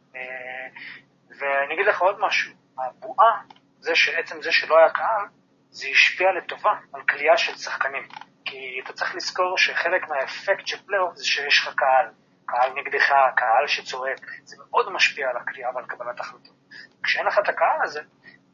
[1.38, 3.40] ואני אגיד לך עוד משהו, הבועה,
[3.78, 5.26] זה שעצם זה שלא היה קהל,
[5.74, 8.02] זה השפיע לטובה על קליעה של שחקנים.
[8.44, 12.06] כי אתה צריך לזכור שחלק מהאפקט של פלייאוף זה שיש לך קהל.
[12.46, 16.54] קהל נגדך, קהל שצועק, זה מאוד משפיע על הקליעה ועל קבלת החלטות.
[17.02, 18.00] כשאין לך את הקהל הזה,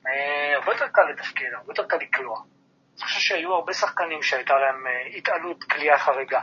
[0.07, 2.43] אה, הרבה יותר קל לתפקד, הרבה יותר קל לקלוע.
[2.97, 6.41] אני חושב שהיו הרבה שחקנים שהייתה להם אה, התעלות קליעה חריגה.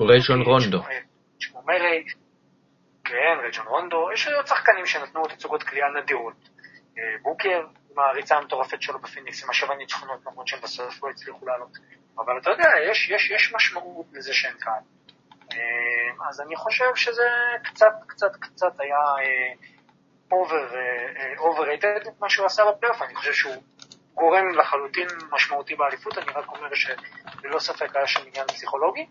[0.00, 0.82] רג'ון רונדו.
[1.38, 2.04] ג'מאל מארי,
[3.04, 6.48] כן, רג'ון רונדו, יש עוד שחקנים שנתנו תצוגות קליעה נדירות.
[6.98, 11.46] אה, בוקר, עם הריצה המטורפת שלו בפיניקס, עם השבע ניצחונות, למרות שהם בסוף לא הצליחו
[11.46, 11.78] לעלות.
[12.18, 14.82] אבל אתה יודע, יש, יש, יש משמעות לזה שאין קהל.
[15.52, 17.28] אה, אז אני חושב שזה
[17.64, 19.52] קצת, קצת, קצת היה אה,
[21.38, 23.62] overrated, אה, מה שהוא עשה בפלייאוף, אני חושב שהוא
[24.14, 29.06] גורם לחלוטין משמעותי באליפות, אני רק אומר שללא ספק היה שם עניין פסיכולוגי.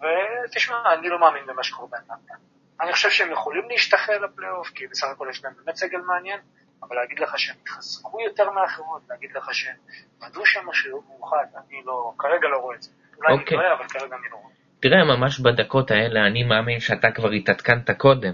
[0.00, 2.34] ותשמע, אני לא מאמין במה שקורה באטלנטה.
[2.80, 6.40] אני חושב שהם יכולים להשתחרר לפלייאוף, כי בסך הכל יש להם באמת סגל מעניין,
[6.82, 9.76] אבל להגיד לך שהם התחזקו יותר מאחרות, להגיד לך שהם
[10.20, 12.90] בנו שם משהו מאוחד, אני לא, כרגע לא רואה את זה.
[13.18, 14.52] אולי אני טועה, אבל כרגע אני לא רואה.
[14.80, 18.32] תראה, ממש בדקות האלה אני מאמין שאתה כבר התעדכנת קודם.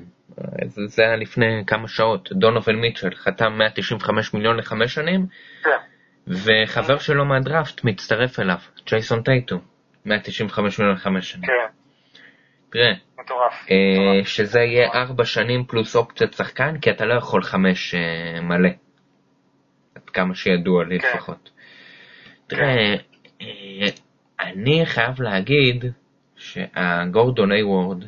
[0.66, 2.28] זה, זה היה לפני כמה שעות.
[2.32, 5.26] דונובל מיטשל חתם 195 מיליון לחמש שנים,
[5.64, 5.70] כן.
[6.26, 9.56] וחבר שלו מהדראפט מצטרף אליו, ג'ייסון טייטו,
[10.06, 11.46] 195 מיליון לחמש שנים.
[11.46, 11.75] כן.
[12.76, 13.66] תראה, מטורף.
[13.70, 18.68] אה, שזה יהיה ארבע שנים פלוס אופציית שחקן, כי אתה לא יכול חמש אה, מלא.
[19.94, 21.08] עד כמה שידוע לי כן.
[21.08, 21.50] לפחות.
[22.46, 22.94] תראה,
[23.40, 23.88] אה,
[24.40, 25.84] אני חייב להגיד
[26.36, 28.04] שהגורדון איי-וורד,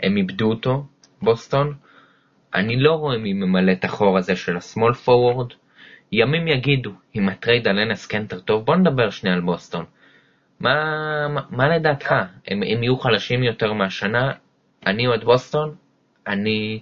[0.00, 0.86] הם איבדו אותו,
[1.22, 1.74] בוסטון.
[2.54, 5.52] אני לא רואה מי ממלא את החור הזה של השמאל פורוורד.
[6.12, 8.64] ימים יגידו אם הטרייד על אנס קנטר טוב.
[8.64, 9.84] בוא נדבר שנייה על בוסטון.
[10.62, 12.12] מה, מה, מה לדעתך?
[12.48, 14.32] הם, הם יהיו חלשים יותר מהשנה?
[14.86, 15.74] אני אוהד בוסטון,
[16.26, 16.80] אני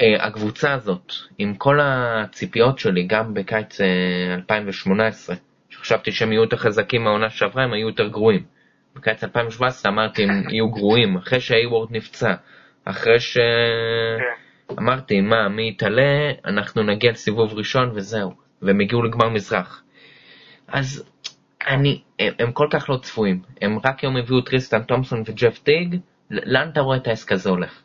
[0.00, 5.36] אה, הקבוצה הזאת, עם כל הציפיות שלי, גם בקיץ אה, 2018,
[5.70, 8.42] שחשבתי שהם יהיו יותר חזקים מהעונה שעברה, הם היו יותר גרועים.
[8.96, 12.34] בקיץ 2017 אמרתי הם יהיו גרועים, אחרי שהייוורד נפצע,
[12.84, 13.36] אחרי ש...
[13.36, 14.74] כן.
[14.78, 18.32] אמרתי, מה, מי יתעלה, אנחנו נגיע לסיבוב ראשון וזהו.
[18.62, 19.82] והם הגיעו לגמר מזרח.
[20.68, 21.13] אז
[21.66, 23.42] אני, הם, הם כל כך לא צפויים.
[23.60, 25.96] הם רק היום הביאו טריסטן תומפסון וג'ף טיג,
[26.30, 27.82] לאן אתה רואה את העסק הזה הולך?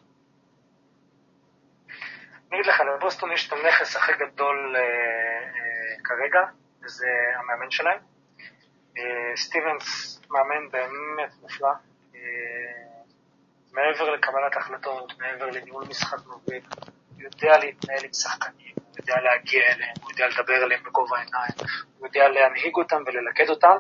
[2.52, 6.40] אני אגיד לך, לבוסטון יש את הנכס הכי גדול אה, אה, כרגע,
[6.84, 7.08] וזה
[7.40, 8.00] המאמן שלהם.
[8.98, 11.70] אה, סטיבנס מאמן באמת נפלא.
[12.16, 12.20] אה,
[13.72, 16.62] מעבר לקבלת החלטות, מעבר לניהול משחק מוביל,
[17.18, 21.52] יודע להתנהל עם שחקנים, הוא יודע להגיע אליהם, הוא יודע לדבר אליהם בגובה העיניים,
[21.98, 23.78] הוא יודע להנהיג אותם וללכד אותם,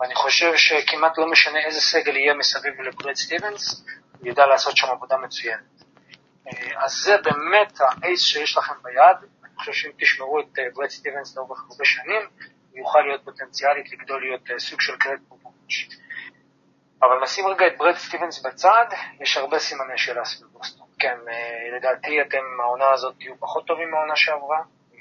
[0.00, 3.84] ואני חושב שכמעט לא משנה איזה סגל יהיה מסביב לברד סטיבנס,
[4.18, 5.84] הוא יודע לעשות שם עבודה מצוינת.
[6.46, 10.64] אה, אז זה באמת ה ace שיש לכם ביד, אני חושב שאם תשמרו את אה,
[10.74, 12.22] ברד סטיבנס לאורך הרבה שנים,
[12.70, 15.88] הוא יוכל להיות פוטנציאלית לגדול להיות אה, סוג של גרג פופוביץ'.
[17.02, 18.86] אבל נשים רגע את ברד סטיבנס בצד,
[19.20, 20.51] יש הרבה סימני שאלה סביב בוסטון.
[21.02, 24.58] כן, אה, לדעתי אתם, העונה הזאת תהיו פחות טובים מהעונה שעברה.
[24.94, 24.98] אה,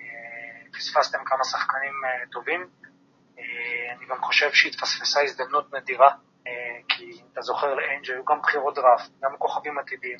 [0.73, 2.67] פספסתם כמה שחקנים אה, טובים.
[3.97, 6.11] אני גם חושב שהתפספסה הזדמנות נדירה,
[6.89, 10.17] כי אם אתה זוכר לאנג' היו גם בחירות דראפט, גם כוכבים עתידיים.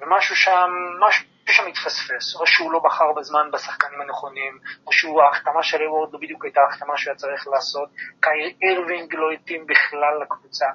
[0.00, 5.62] ומשהו שם, משהו שם התפספס, או שהוא לא בחר בזמן בשחקנים הנכונים, או שהוא, ההחתמה
[5.62, 7.88] של איוורד לא בדיוק הייתה ההחתמה שהוא היה צריך לעשות,
[8.20, 10.66] קיירי אירווינג לא התאים בכלל לקבוצה.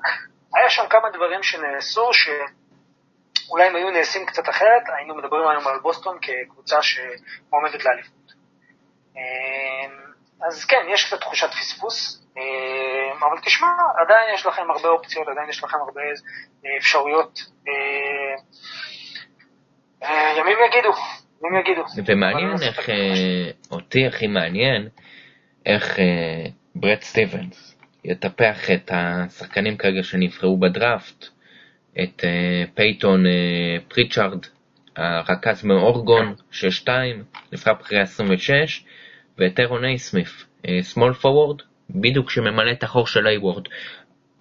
[0.56, 2.13] היה שם כמה דברים שנעשו,
[3.45, 8.34] שאולי אם היו נעשים קצת אחרת, היינו מדברים היום על בוסטון כקבוצה שמועמדת לאליפות.
[9.17, 9.88] אה,
[10.47, 13.67] אז כן, יש קצת תחושת פספוס, אה, אבל תשמע,
[14.01, 17.39] עדיין יש לכם הרבה אופציות, עדיין יש לכם הרבה אה, אפשרויות.
[17.67, 18.36] אה,
[20.03, 20.91] אה, ימים יגידו,
[21.43, 21.84] ימים יגידו.
[22.05, 22.89] ומעניין לא איך.
[22.89, 24.89] אה, אותי הכי מעניין,
[25.65, 25.99] איך
[26.75, 31.25] ברד סטיבנס יטפח את השחקנים כרגע שנבחרו בדראפט,
[32.03, 34.45] את אה, פייטון אה, פריצ'ארד,
[34.95, 36.88] הרכז מאורגון, 6-2,
[37.53, 38.84] נבחר בחירה 26,
[39.38, 40.45] ואת ארון נייסמית',
[40.81, 43.67] small forward, בדיוק שממלא את החור של הייוורד,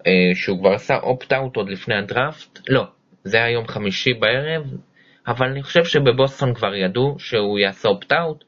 [0.07, 2.83] אה, שהוא כבר עשה opt-out עוד לפני הדראפט, לא,
[3.23, 4.63] זה היה יום חמישי בערב,
[5.27, 8.43] אבל אני חושב שבבוסטון כבר ידעו שהוא יעשה opt-out,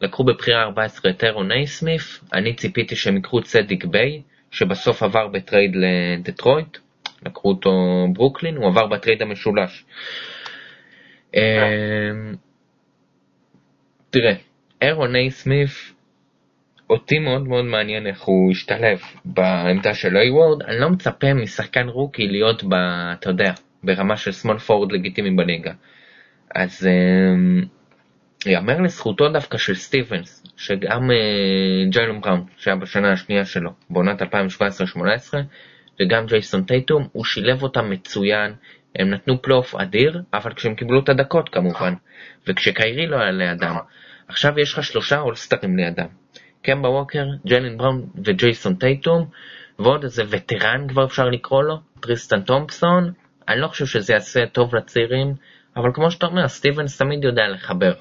[0.00, 5.28] לקחו בבחירה 14 את ארון נייסמית', אני ציפיתי שהם ייקחו את סדיק ביי, שבסוף עבר
[5.28, 6.78] בטרייד לדטרויט,
[7.26, 7.70] לקחו אותו
[8.12, 9.84] ברוקלין, הוא עבר בטרייד המשולש.
[11.34, 12.34] אמ,
[14.10, 14.34] תראה,
[14.82, 15.94] ארון נייסמית',
[16.90, 22.28] אותי מאוד מאוד מעניין איך הוא ישתלב בעמדה של הייוורד, אני לא מצפה משחקן rookie
[22.28, 22.74] להיות, ב,
[23.12, 25.72] אתה יודע, ברמה של small forward לגיטימי בליגה.
[26.54, 27.64] אז אמ,
[28.46, 34.26] יאמר לזכותו דווקא של סטיבנס, שגם אה, ג'יילן בראון, שהיה בשנה השנייה שלו, בעונת 2017-2018,
[36.00, 38.54] וגם ג'ייסון טייטום, הוא שילב אותם מצוין,
[38.98, 41.94] הם נתנו פלייאוף אדיר, אבל כשהם קיבלו את הדקות כמובן,
[42.46, 43.76] וכשקיירי לא היה לידם.
[44.28, 46.06] עכשיו יש לך שלושה אולסטרים לידם.
[46.62, 49.26] קמבה ווקר, ג'יילן בראון וג'ייסון טייטום,
[49.78, 53.12] ועוד איזה וטרן כבר אפשר לקרוא לו, טריסטן תומפסון,
[53.48, 55.34] אני לא חושב שזה יעשה טוב לצעירים,
[55.76, 57.92] אבל כמו שאתה אומר, סטיבנס תמיד יודע לחבר.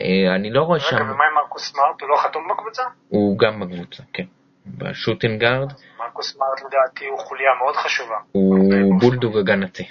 [0.00, 2.00] אה, אני לא רואה רגע, שם, ומה עם מרקוס סמארט?
[2.00, 2.82] הוא לא חתום בקבוצה?
[3.08, 4.24] הוא גם בקבוצה, כן.
[4.66, 5.44] ב shooting
[6.16, 8.16] מרקוס סמארט לדעתי הוא חוליה מאוד חשובה.
[8.32, 9.82] הוא בולדוג הגנתי.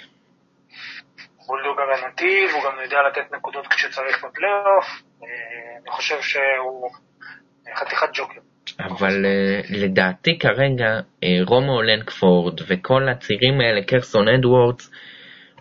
[1.46, 5.02] בולדוג הגנתי, והוא גם יודע לתת נקודות כשצריך בפלייאוף.
[5.22, 5.28] אה,
[5.82, 6.90] אני חושב שהוא
[7.74, 8.40] חתיכת ג'וקר.
[8.80, 14.90] אבל אה, לדעתי כרגע אה, רומיאו לנגפורד וכל הצעירים האלה, קרסון אדוורדס,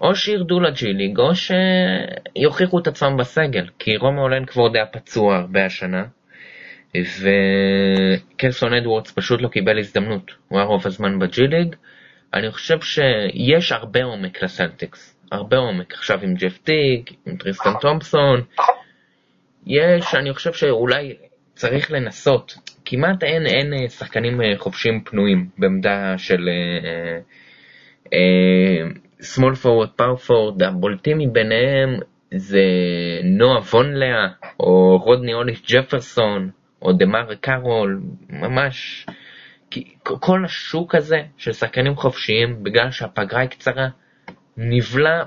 [0.01, 5.35] או שירדו ל G League או שיוכיחו את עצמם בסגל, כי רומיאו לנגפורד היה פצוע
[5.35, 6.03] הרבה השנה,
[7.21, 11.75] וקרסון אדוורדס פשוט לא קיבל הזדמנות, הוא היה רוב הזמן ב G League.
[12.33, 15.93] אני חושב שיש הרבה עומק לסלטיקס, הרבה עומק.
[15.93, 18.75] עכשיו עם ג'ף טיג, עם טריסטן תומפסון, נכון.
[19.67, 21.13] יש, אני חושב שאולי
[21.53, 22.53] צריך לנסות.
[22.85, 26.49] כמעט אין, אין אה, שחקנים אה, חופשיים פנויים בעמדה של
[29.21, 31.99] small forward, power forward, הבולטים מביניהם
[32.31, 32.63] זה
[33.23, 34.27] נועה וונלאה,
[34.59, 36.49] או רודני אוליס ג'פרסון,
[36.85, 39.05] או דמר קארול, ממש.
[39.71, 43.87] כי כל השוק הזה של שחקנים חופשיים, בגלל שהפגרה היא קצרה,
[44.57, 45.23] נבלע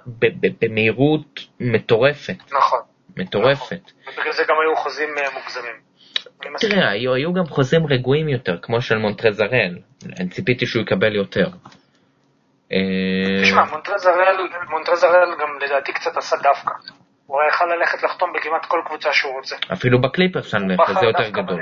[0.60, 2.52] במהירות מטורפת.
[2.52, 2.80] נכון.
[3.16, 3.90] מטורפת.
[4.08, 5.88] ובגלל זה גם היו חוזים אה, מוגזמים.
[6.60, 9.78] תראה, היו, היו גם חוזים רגועים יותר, כמו של מונטרזרל.
[10.20, 11.46] אני ציפיתי שהוא יקבל יותר.
[12.72, 13.64] אה, תשמע,
[14.70, 16.74] מונטרזרל גם לדעתי קצת עשה דווקא.
[17.28, 19.56] הוא היה יכול ללכת לחתום בכמעט כל קבוצה שהוא רוצה.
[19.72, 21.60] אפילו בקליפרס אני בחר זה יותר גדול.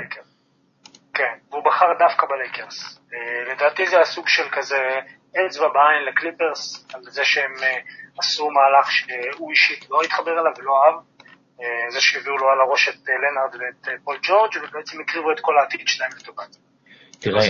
[1.13, 2.99] כן, והוא בחר דווקא בלייקרס.
[3.13, 4.99] אה, לדעתי זה הסוג של כזה
[5.45, 7.77] אצבע בעין לקליפרס, על זה שהם אה,
[8.19, 10.95] עשו מהלך שהוא אישית לא התחבר אליו ולא אהב.
[11.61, 15.57] אה, זה שהביאו לו על הראש את לנארד ואת פול ג'ורג' ובעצם הקריבו את כל
[15.59, 16.53] העתיד שלהם לטובת.
[16.53, 16.59] זה.
[17.19, 17.41] תראה,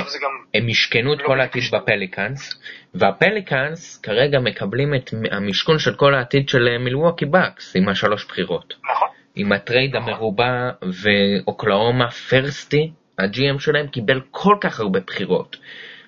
[0.54, 1.64] הם משכנו את לא כל העתיד.
[1.74, 2.62] בפליקאנס,
[2.94, 8.74] והפליקאנס כרגע מקבלים את המשכון של כל העתיד של אה, מילווקי בקס עם השלוש בחירות.
[8.92, 9.08] נכון.
[9.36, 15.58] עם הטרייד המרובע ואוקלהומה פרסטי, ה GM שלהם קיבל כל כך הרבה בחירות,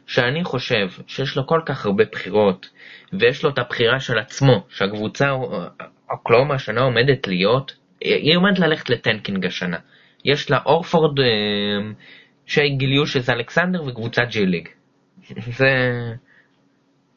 [0.07, 2.69] שאני חושב שיש לו כל כך הרבה בחירות,
[3.13, 5.31] ויש לו את הבחירה של עצמו, שהקבוצה
[6.11, 9.77] אוקלהומה השנה עומדת להיות, היא עומדת ללכת ל tanking השנה.
[10.25, 11.25] יש לה הורפורד, אה,
[12.49, 14.67] שי גילג'ס אלכסנדר וקבוצת G League.
[15.57, 15.67] זה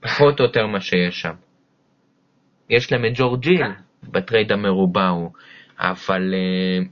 [0.00, 1.34] פחות או יותר מה שיש שם.
[2.70, 3.62] יש להם את ג'ורג' היל
[4.02, 5.30] בטרייד המרובע הוא,
[5.78, 6.84] אבל אה,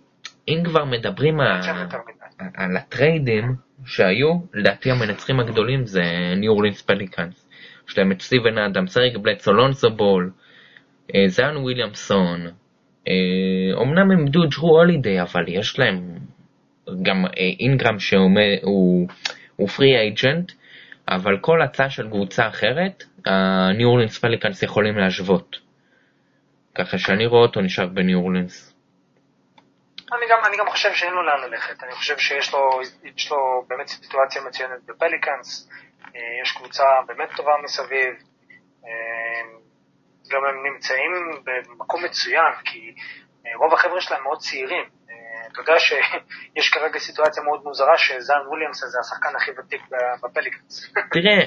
[0.49, 3.55] אם כבר מדברים על, הטריידים
[3.87, 6.03] שהיו, לדעתי המנצחים הגדולים זה
[6.37, 7.49] ניו אורלינס פליקאנס.
[7.89, 10.31] יש להם את סטיבן אדאמס, אריק בלדסו, לונזו בול,
[11.15, 12.47] אה, זאיון וויליאמסון.
[13.09, 16.19] אה, אומנם הם איבדו את ג'רו הולידיי, אבל יש להם
[17.03, 20.53] גם אה, אינגרם שהוא free agent,
[21.09, 25.57] אבל כל הצעה של קבוצה אחרת, הניו אורלינס פליקאנס יכולים להשוות.
[26.75, 28.75] ככה שאני רואה אותו נשאר בניו אורלינס.
[30.13, 32.81] אני גם, אני גם חושב שאין לו לאן ללכת, אני חושב שיש לו,
[33.31, 35.69] לו באמת סיטואציה מצוינת בפליקאנס,
[36.05, 38.15] אה, יש קבוצה באמת טובה מסביב,
[38.85, 39.43] אה,
[40.31, 41.11] גם הם נמצאים
[41.45, 42.95] במקום מצוין, כי
[43.55, 45.00] רוב החבר'ה שלהם מאוד צעירים.
[45.53, 49.81] אתה יודע שיש כרגע סיטואציה מאוד מוזרה שזן וויליאמס זה השחקן הכי ותיק
[50.23, 50.93] בפליקאנס.
[51.15, 51.45] תראה,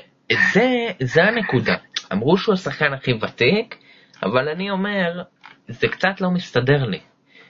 [0.54, 0.68] זה,
[1.00, 1.76] זה הנקודה.
[2.14, 3.76] אמרו שהוא השחקן הכי ותיק,
[4.24, 5.24] אבל אני אומר,
[5.68, 7.02] זה קצת לא מסתדר לי.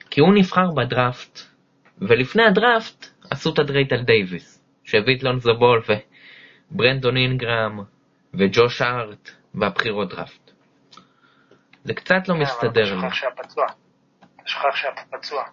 [0.09, 1.39] כי הוא נבחר בדראפט,
[2.01, 5.81] ולפני הדראפט עשו את הטרייד על דייוויס, שהביא את לונזו בול
[6.71, 7.79] וברנדון אינגרם
[8.33, 10.51] וג'וש הארט והבחירות דראפט.
[11.83, 13.01] זה קצת לא מסתדר אתה לי.
[13.01, 13.65] שוכח שהיה פצוע.
[14.35, 15.43] אתה שוכח שהיה פצוע.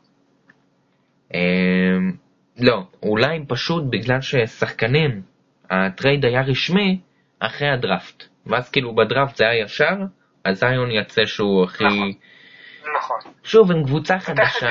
[2.58, 5.22] לא, אולי פשוט בגלל ששחקנים,
[5.70, 7.00] הטרייד היה רשמי
[7.40, 8.24] אחרי הדראפט.
[8.46, 9.94] ואז כאילו בדראפט זה היה ישר,
[10.44, 11.84] אז זאיון יצא שהוא הכי...
[11.84, 12.12] נכון.
[12.96, 13.32] נכון.
[13.44, 14.66] שוב, הם קבוצה חדשה.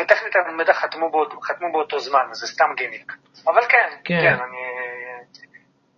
[0.00, 0.78] וטכנית הם בטח
[1.42, 3.12] חתמו באותו, זמן, זה סתם גימיק.
[3.46, 4.20] אבל כן, כן.
[4.22, 4.58] כן, אני...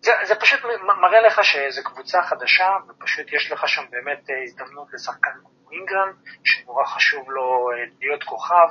[0.02, 0.60] זה, זה פשוט
[1.02, 6.12] מראה לך שזו קבוצה חדשה, ופשוט יש לך שם באמת אה, הזדמנות לשחקן כמו אינגרם,
[6.44, 8.68] שנורא חשוב לו אה, להיות כוכב,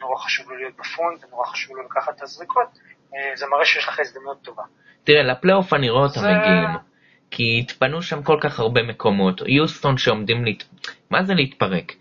[0.00, 2.68] ונורא חשוב לו להיות ב front, ונורא חשוב לו לקחת את הזריקות,
[3.14, 4.62] אה, זה מראה שיש לך הזדמנות טובה.
[5.04, 6.90] תראה, לפלייאוף אני רואה אותם מגיעים.
[7.30, 9.40] כי התפנו שם כל כך הרבה מקומות.
[9.46, 10.64] יוסטון שעומדים להת...
[11.10, 11.92] מה זה להתפרק?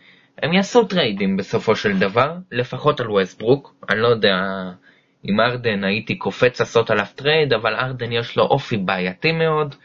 [0.43, 3.73] הם יעשו טריידים בסופו של דבר, לפחות על ווסטברוק.
[3.89, 4.35] אני לא יודע
[5.25, 9.75] אם ארדן הייתי קופץ לעשות עליו טרייד, אבל ארדן יש לו אופי בעייתי מאוד.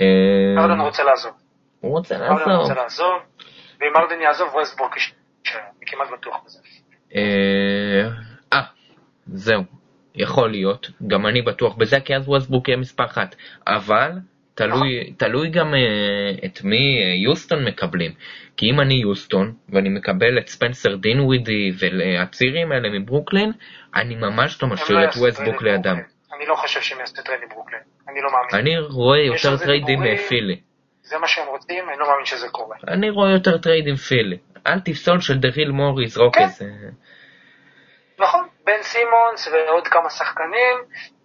[0.00, 1.32] אה, ארדן רוצה לעזוב.
[1.80, 2.76] הוא רוצה ארדן רוצה לעזוב.
[2.76, 3.22] לעזוב,
[3.80, 5.60] ואם ארדן יעזוב, ווסטבורק יישאר.
[5.78, 6.58] אני כמעט בטוח בזה.
[7.16, 8.08] אה,
[8.52, 8.62] אה,
[9.26, 9.62] זהו,
[10.14, 14.10] יכול להיות, גם אני בטוח בזה, כי אז ווסטברוק יהיה מספר אחת, אבל
[14.54, 15.80] תלוי, תלוי גם אה,
[16.44, 18.12] את מי אה, יוסטון מקבלים,
[18.56, 23.52] כי אם אני יוסטון, ואני מקבל את ספנסר דינווידי והצעירים האלה מברוקלין,
[23.94, 25.96] אני ממש לא הם משאיר לא את טרייד לידם.
[26.36, 27.80] אני לא חושב שהם יעשו טרייד לברוקלין.
[28.08, 28.66] אני לא מאמין.
[28.66, 30.02] אני רואה יותר טריידים.
[30.02, 30.60] מפילי.
[31.02, 32.76] זה מה שהם רוצים, אני לא מאמין שזה קורה.
[32.88, 34.36] אני רואה יותר טריידים פילי.
[34.66, 36.42] אל תפסול של דריל מורי יזרוק כן.
[36.42, 36.64] איזה...
[38.18, 40.76] נכון, בן סימונס ועוד כמה שחקנים,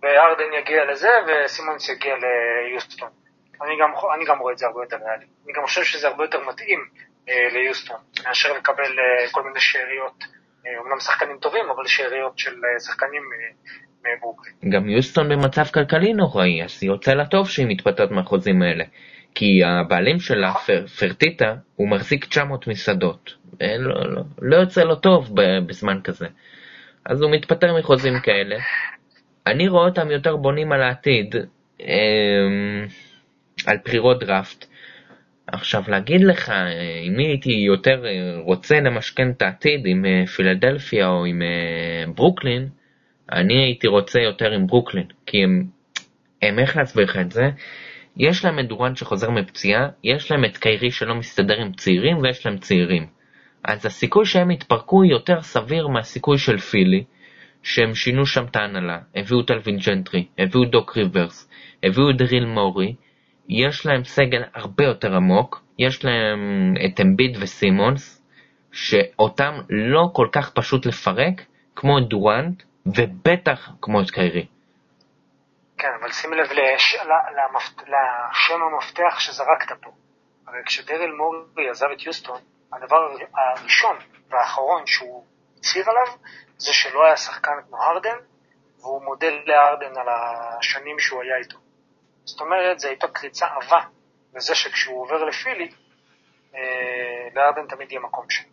[0.02, 3.10] וארדן יגיע לזה, וסימונס יגיע ליוסטון.
[3.62, 5.26] אני גם, אני גם רואה את זה הרבה יותר ריאלי.
[5.46, 6.80] אני גם חושב שזה הרבה יותר מתאים
[7.30, 10.24] אה, ליוסטון, מאשר לקבל אה, כל מיני שאריות,
[10.68, 14.56] אה, אומנם שחקנים טובים, אבל שאריות של אה, שחקנים אה, מברוקלין.
[14.74, 18.84] גם יוסטון במצב כלכלי נוראי, אז יוצא לה טוב שהיא מתפטרת מהחוזים האלה.
[19.36, 23.36] כי הבעלים שלה, פר, פרטיטה, הוא מחזיק 900 מסעדות.
[23.62, 25.36] אה, לא, לא, לא יוצא לו טוב
[25.68, 26.28] בזמן כזה.
[27.06, 28.56] אז הוא מתפטר מחוזים כאלה.
[29.48, 31.36] אני רואה אותם יותר בונים על העתיד,
[31.80, 32.88] אמ,
[33.66, 34.66] על בחירות דראפט.
[35.48, 40.28] עכשיו להגיד לך, אה, אם מי הייתי יותר אה, רוצה למשכן את העתיד, עם אה,
[40.28, 42.70] פילדלפיה או עם אה, ברוקלין,
[43.32, 45.64] אני הייתי רוצה יותר עם ברוקלין, כי הם,
[46.42, 47.50] הם איך להסביר לך את זה?
[48.18, 52.46] יש להם את דוראנט שחוזר מפציעה, יש להם את קיירי שלא מסתדר עם צעירים, ויש
[52.46, 53.08] להם צעירים.
[53.64, 57.04] אז הסיכוי שהם יתפרקו יותר סביר מהסיכוי של פילי,
[57.64, 61.50] שהם שינו שם את ההנהלה, הביאו את אלווין ג'נטרי, הביאו דוק ריברס,
[61.84, 62.96] הביאו דריל מורי,
[63.50, 68.22] יש להם סגל הרבה יותר עמוק, יש להם את אמביד וסימונס,
[68.72, 71.46] שאותם לא כל כך פשוט לפרק,
[71.76, 74.46] כמו את דורנט, ובטח כמו את קיירי.
[75.82, 76.96] כן, אבל שים לב לש...
[77.36, 77.64] למפ...
[77.88, 79.92] לשם המפתח שזרקת פה.
[80.48, 82.42] הרי כשדרל מורי עזב את יוסטון,
[82.74, 82.98] הדבר
[83.36, 83.98] הראשון
[84.30, 85.26] והאחרון שהוא
[85.58, 86.08] הצהיר עליו,
[86.58, 88.18] זה שלא היה שחקן כמו הרדן,
[88.80, 91.58] והוא מודה להרדן על השנים שהוא היה איתו.
[92.26, 93.82] זאת אומרת, זו הייתה קריצה עבה
[94.34, 95.72] לזה שכשהוא עובר לפילי,
[96.56, 98.44] אה, להרדן תמיד יהיה מקום שם.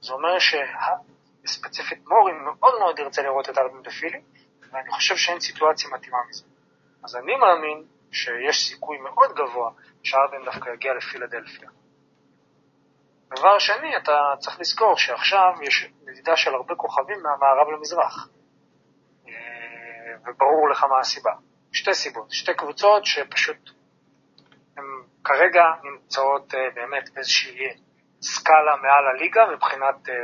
[0.00, 4.20] זה אומר שספציפית מורי מאוד מאוד ירצה לראות את הרדן בפילי,
[4.72, 6.51] ואני חושב שאין סיטואציה מתאימה מזה.
[7.04, 9.70] אז אני מאמין שיש סיכוי מאוד גבוה
[10.02, 11.68] שהרדן דווקא יגיע לפילדלפיה.
[13.38, 18.28] דבר שני, אתה צריך לזכור שעכשיו יש נדידה של הרבה כוכבים מהמערב למזרח.
[19.28, 19.32] אה,
[20.26, 21.32] וברור לך מה הסיבה.
[21.72, 23.70] שתי סיבות, שתי קבוצות שפשוט
[24.76, 24.84] הן
[25.24, 27.68] כרגע נמצאות אה, באמת באיזושהי
[28.22, 30.14] סקאלה מעל הליגה מבחינת אה,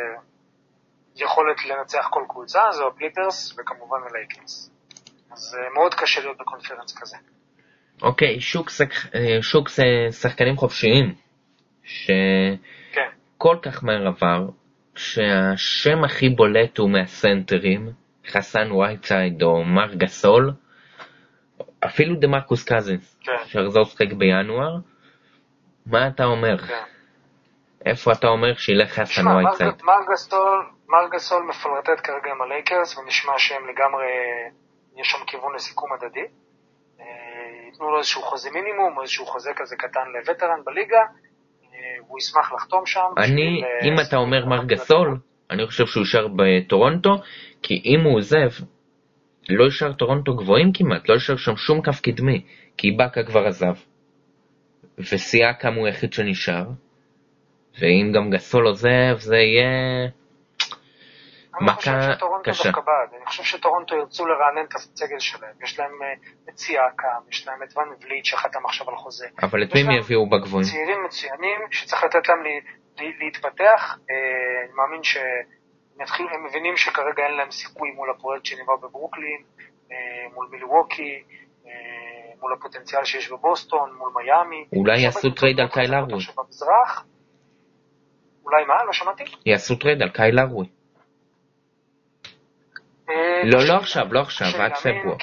[1.14, 4.77] יכולת לנצח כל קבוצה, זו הקליפרס וכמובן הלייקרס.
[5.38, 7.16] אז מאוד קשה להיות ב conference כזה.
[8.02, 8.90] אוקיי, שוק, שק,
[9.40, 9.68] שוק
[10.10, 11.14] שחקנים חופשיים,
[11.84, 12.10] ש...
[13.38, 14.48] כל כך מהר עבר,
[14.96, 17.90] שהשם הכי בולט הוא מהסנטרים,
[18.26, 20.52] חסן וייצייד או מארק גאסול,
[21.86, 23.32] אפילו דה מרקוס קזינס, כן.
[23.44, 24.76] שיחזור לשחק בינואר.
[25.86, 26.58] מה אתה אומר?
[26.58, 26.82] כן.
[27.86, 29.82] איפה אתה אומר שילך חסן וייצייד?
[30.88, 34.06] מארק גאסול מפלרטט כרגע עם הלייקרס, ונשמע שהם לגמרי,
[35.00, 36.26] יש שם כיוון לסיכום הדדי.
[37.00, 37.04] אה,
[37.66, 41.02] ייתנו לו איזשהו חוזה מינימום, או איזשהו חוזה כזה קטן ל veteran בליגה.
[42.08, 43.00] הוא ישמח לחתום שם.
[43.18, 45.18] אני, אם אתה אומר מר גסול,
[45.50, 47.10] אני חושב שהוא יישאר בטורונטו,
[47.62, 48.48] כי אם הוא עוזב,
[49.48, 52.44] לא יישאר טורונטו גבוהים כמעט, לא יישאר שם שום כף קדמי,
[52.76, 53.74] כי באקה כבר עזב,
[54.98, 56.64] וסיאקם הוא היחיד שנשאר,
[57.80, 60.08] ואם גם גסול עוזב, זה יהיה
[61.60, 62.70] מכה קשה.
[63.16, 65.54] אני חושב שטורונטו ירצו לרענן את הסגל שלהם.
[65.62, 66.12] יש להם אה,
[66.48, 69.26] את סיאקם, יש להם את ון וליט שחתם עכשיו על חוזה.
[69.42, 70.66] אבל את מי הם יביאו בגבוהים?
[70.66, 72.38] צעירים מצוינים שצריך לתת להם
[72.98, 73.98] להתפתח.
[74.10, 74.14] אה,
[74.64, 79.42] אני מאמין שהם מבינים שכרגע אין להם סיכוי מול הפרויקט שנבנה בברוקלין,
[79.92, 79.96] אה,
[80.34, 81.22] מול מילווקי.
[82.40, 84.64] מול הפוטנציאל שיש בבוסטון, מול מיאמי.
[84.76, 86.24] אולי יעשו טרייד על קייל לאורי.
[88.44, 88.84] אולי מה?
[88.84, 89.24] לא שמעתי.
[89.46, 90.66] יעשו טרייד על קייל לאורי.
[93.44, 95.16] לא, לא עכשיו, לא עכשיו, עד פברואר.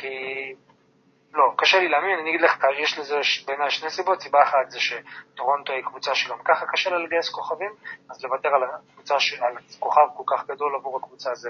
[1.33, 3.15] לא, קשה לי להאמין, אני אגיד לך, יש לזה
[3.47, 7.71] בעיניי שני סיבות, סיבה אחת זה שטורונטו היא קבוצה שגם ככה קשה לה לגייס כוכבים,
[8.09, 11.49] אז לוותר על הקבוצה, על כוכב כל כך גדול עבור הקבוצה הזו,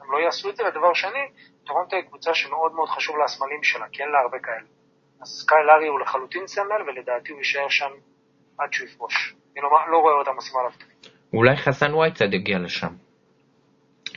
[0.00, 1.28] הם לא יעשו את זה, ודבר שני,
[1.66, 4.66] טורונטו היא קבוצה שמאוד מאוד חשוב לה הסמלים שלה, כי אין לה הרבה כאלה.
[5.22, 7.90] אז סקאי לארי הוא לחלוטין סמל, ולדעתי הוא יישאר שם
[8.58, 9.34] עד שהוא יפרוש.
[9.56, 10.72] אני לא, לא רואה אותם עושים עליו.
[11.32, 13.01] אולי חסן וייצד יגיע לשם.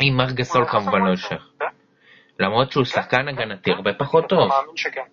[0.02, 1.38] אם מר גסול כמובן לא יישאר.
[1.60, 1.66] כן.
[2.40, 4.50] למרות שהוא שחקן הגנתי הרבה פחות טוב.
[4.50, 5.06] מאמין שכן.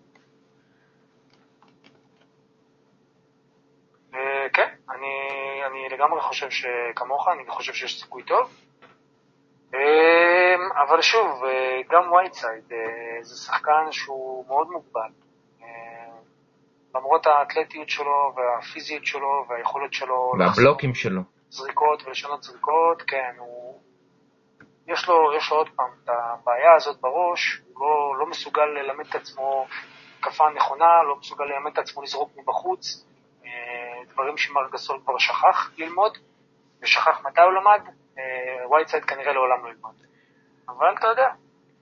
[4.14, 8.51] אה, כן, אני לגמרי חושב שכמוך, אני חושב שיש סיכוי טוב.
[9.74, 12.64] אה, אבל שוב, אה, גם וייטסייד
[13.20, 15.11] זה שחקן שהוא מאוד מוגבל.
[16.95, 20.33] למרות האתלטיות שלו והפיזיות שלו והיכולת שלו...
[20.39, 21.22] והבלוקים שלו.
[21.49, 23.51] זריקות ולשנות זריקות, כן, הוא
[24.89, 29.07] יש לו, יש לו עוד פעם את הבעיה הזאת בראש, הוא לא, לא מסוגל ללמד
[29.11, 29.66] את עצמו
[30.18, 33.07] התקפה נכונה, לא מסוגל ללמד את עצמו לזרוק מבחוץ,
[33.45, 33.51] אה,
[34.12, 36.12] דברים שמר גסול כבר שכח ללמוד,
[36.83, 37.80] ושכח מתי הוא למד,
[38.18, 39.95] אה, וייטסייד כנראה לעולם לא ילמד.
[40.68, 41.28] אבל אתה יודע,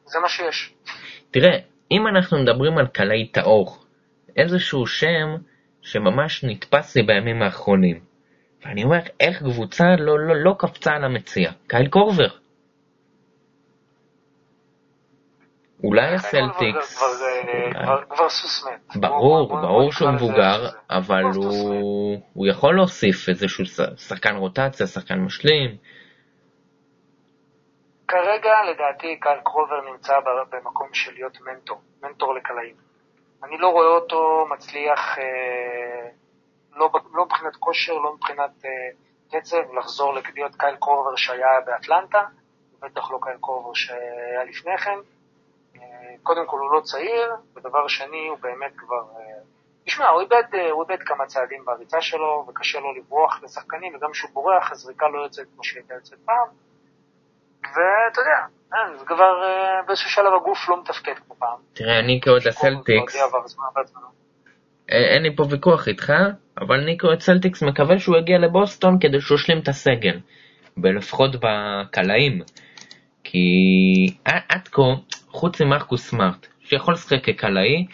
[0.05, 0.75] זה מה שיש.
[1.31, 1.59] תראה,
[1.91, 3.79] אם אנחנו מדברים על קלעי טהור,
[4.37, 5.37] איזשהו שם
[5.83, 8.01] שממש נתפס לי בימים האחרונים,
[8.65, 11.51] ואני אומר, איך קבוצה לא, לא, לא קפצה על המציע?
[11.67, 12.40] קייל קורבר.
[15.85, 17.03] אולי הסלטיקס...
[18.09, 18.97] כבר סוס מת.
[18.97, 21.23] ברור, ברור שהוא מבוגר, אבל
[22.35, 23.65] הוא יכול להוסיף איזשהו
[23.97, 25.77] שחקן רוטציה, שחקן משלים.
[28.09, 30.15] כרגע לדעתי קייל קרובר נמצא
[30.51, 32.75] במקום של להיות מנטור, מנטור לקלעים.
[33.45, 36.09] אני לא רואה אותו מצליח, אה,
[36.77, 38.71] לא, לא מבחינת כושר, לא מבחינת אה,
[39.41, 42.23] קצב, לחזור להיות קייל קרובר שהיה באטלנטה,
[42.81, 44.99] בטח לא קייל קרובר שהיה לפני כן.
[46.23, 49.03] קודם כל הוא לא צעיר, ודבר שני הוא באמת כבר...
[49.17, 49.41] אה,
[49.85, 54.11] תשמע, הוא איבד, אה, הוא איבד כמה צעדים בריצה שלו, וקשה לו לברוח לשחקנים, וגם
[54.13, 56.49] כשהוא בורח, הזריקה לא יוצאת כמו שהיא הייתה יוצאת פעם.
[57.63, 58.39] ואתה יודע,
[58.75, 61.59] אין, זה כבר אה, באיזשהו שלב הגוף לא מתפקד כמו פעם.
[61.73, 63.17] תראה, אני כאוהד הסלטיקס,
[64.89, 66.13] אין לי פה ויכוח איתך,
[66.61, 70.21] אבל אני כאוהד סלטיקס מקווה שהוא יגיע לבוסטון כדי שהוא ישלים את הסגל.
[70.77, 72.43] לפחות בקלעים.
[73.33, 74.83] כי עד כה,
[75.29, 77.87] חוץ ממרקוס סמארט, שיכול לשחק כקלעי,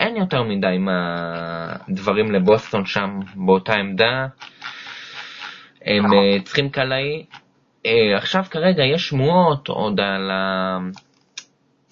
[0.00, 4.26] אין יותר מדי מהדברים לבוסטון שם באותה עמדה.
[5.84, 6.18] הם נכון.
[6.18, 7.26] אה, צריכים קלעי.
[7.86, 10.78] אה, עכשיו כרגע יש שמועות עוד על ה...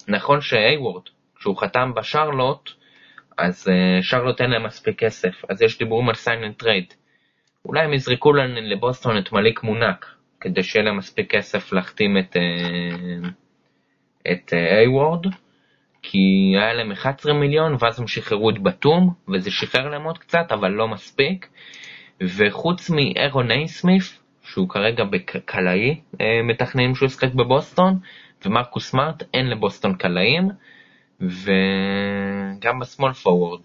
[0.07, 1.03] נכון שהייוורד,
[1.35, 2.69] כשהוא חתם בשרלוט,
[3.37, 6.93] אז uh, שרלוט אין להם מספיק כסף, אז יש דיבורים על sign and trade.
[7.65, 10.05] אולי הם יזרקו לנו לבוסטון את מליק מונק,
[10.41, 13.27] כדי שיהיה להם מספיק כסף להחתים את, uh,
[14.31, 15.29] את הייוורד, uh,
[16.01, 20.51] כי היה להם 11 מיליון, ואז הם שחררו את בתום, וזה שחרר להם עוד קצת,
[20.51, 21.47] אבל לא מספיק.
[22.21, 27.99] וחוץ מאהרון נייסמית, שהוא כרגע בקלעי, uh, מתכננים שהוא ישחק בבוסטון,
[28.45, 30.49] ומרקוס סמארט, אין לבוסטון קלעים.
[31.21, 33.61] וגם בסמול פורוורד.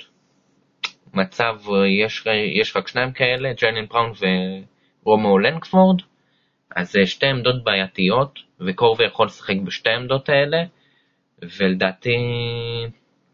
[1.15, 1.55] מצב,
[2.05, 2.25] יש,
[2.61, 4.13] יש רק שניים כאלה, ג'יילן בראון
[5.05, 6.03] ורומו לנקפורד,
[6.77, 10.59] אז זה שתי עמדות בעייתיות, וקורבי יכול לשחק בשתי העמדות האלה,
[11.43, 12.17] ולדעתי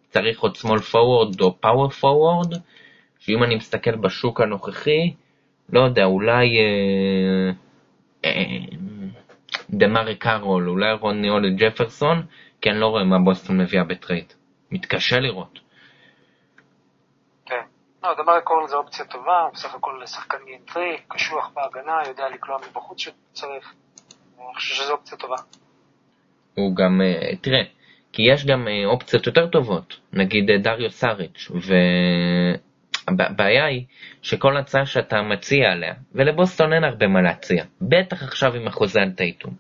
[0.09, 2.59] צריך עוד small forward או power forward,
[3.19, 5.13] שאם אני מסתכל בשוק הנוכחי,
[5.73, 7.53] לא יודע, אולי אה,
[8.25, 8.33] אה,
[9.71, 12.23] דמארה קארול, אולי רונדה הוליס ג'פרסון,
[12.61, 14.33] כי אני לא רואה מה בוסטון מביאה ב trade.
[14.71, 15.62] מתקשה לראות.
[18.03, 22.99] לא, דמארה קארול זה אופציה טובה, בסך הכל שחקן גינטרי, קשוח בהגנה, יודע לקלוע מבחוץ
[22.99, 23.75] שצריך.
[24.39, 25.37] אני חושב שזו אופציה טובה.
[26.55, 27.63] הוא גם, אה, תראה,
[28.13, 31.51] כי יש גם אה, אופציות יותר טובות, נגיד אה, דריו סאריץ',
[33.09, 33.85] והבעיה היא
[34.23, 39.11] שכל הצעה שאתה מציע עליה, ולבוסטון אין הרבה מה להציע, בטח עכשיו עם החוזה על
[39.11, 39.55] טייטום.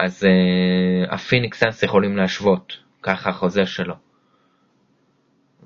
[0.00, 3.94] אז uh, הפיניקס סאנס יכולים להשוות, ככה החוזה שלו.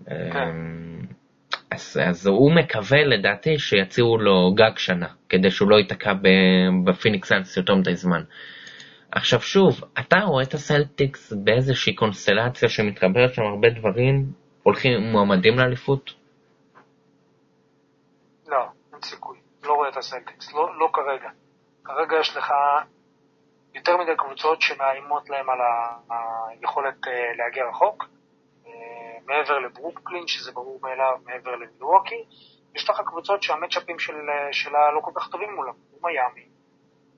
[0.06, 0.54] כן.
[1.70, 6.12] אז, אז הוא מקווה לדעתי שיציעו לו גג שנה, כדי שהוא לא ייתקע
[6.84, 8.22] בפיניקס סאנס יותר מדי זמן.
[9.12, 16.14] עכשיו שוב, אתה רואה את הסלטיקס באיזושהי קונסטלציה שמתחברת שם הרבה דברים, הולכים מועמדים לאליפות?
[18.48, 19.38] לא, אין סיכוי.
[19.62, 21.30] לא רואה את הסלטיקס, לא, לא כרגע.
[21.84, 22.52] כרגע יש לך
[23.74, 25.58] יותר מדי קבוצות שמאיימות להם על
[26.10, 28.04] היכולת אה, להגיע רחוק,
[29.28, 32.24] מעבר לברוקלין, שזה ברור מאליו, מעבר למילווקי.
[32.74, 34.16] יש לך קבוצות שהמצ'אפים של,
[34.52, 36.48] שלה לא כל כך טובים מולם, כמו מיאמי.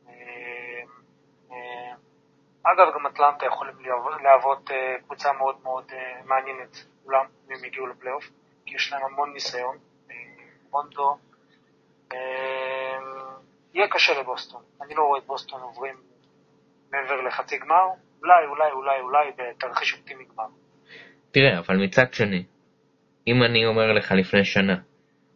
[0.08, 1.94] אה,
[2.62, 3.76] אגב, גם אטלנטה יכולים
[4.22, 4.70] להוות
[5.04, 5.92] קבוצה מאוד מאוד
[6.24, 8.24] מעניינת, אולם, אם הם יגיעו לפלייאוף,
[8.66, 9.76] כי יש להם המון ניסיון.
[10.70, 11.16] רונדו.
[13.74, 14.62] יהיה קשה לבוסטון.
[14.82, 15.96] אני לא רואה את בוסטון עוברים
[16.90, 17.88] מעבר לחצי גמר,
[18.22, 20.46] אולי, אולי, אולי, אולי בתרחיש אופטימי גמר.
[21.30, 22.42] תראה, אבל מצד שני,
[23.26, 24.76] אם אני אומר לך לפני שנה,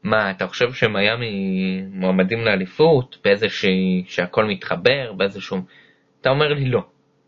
[0.03, 5.59] מה, אתה חושב שמיאמי מועמדים לאליפות, באיזושהי, שהכל מתחבר, באיזשהו...
[6.21, 6.83] אתה אומר לי לא.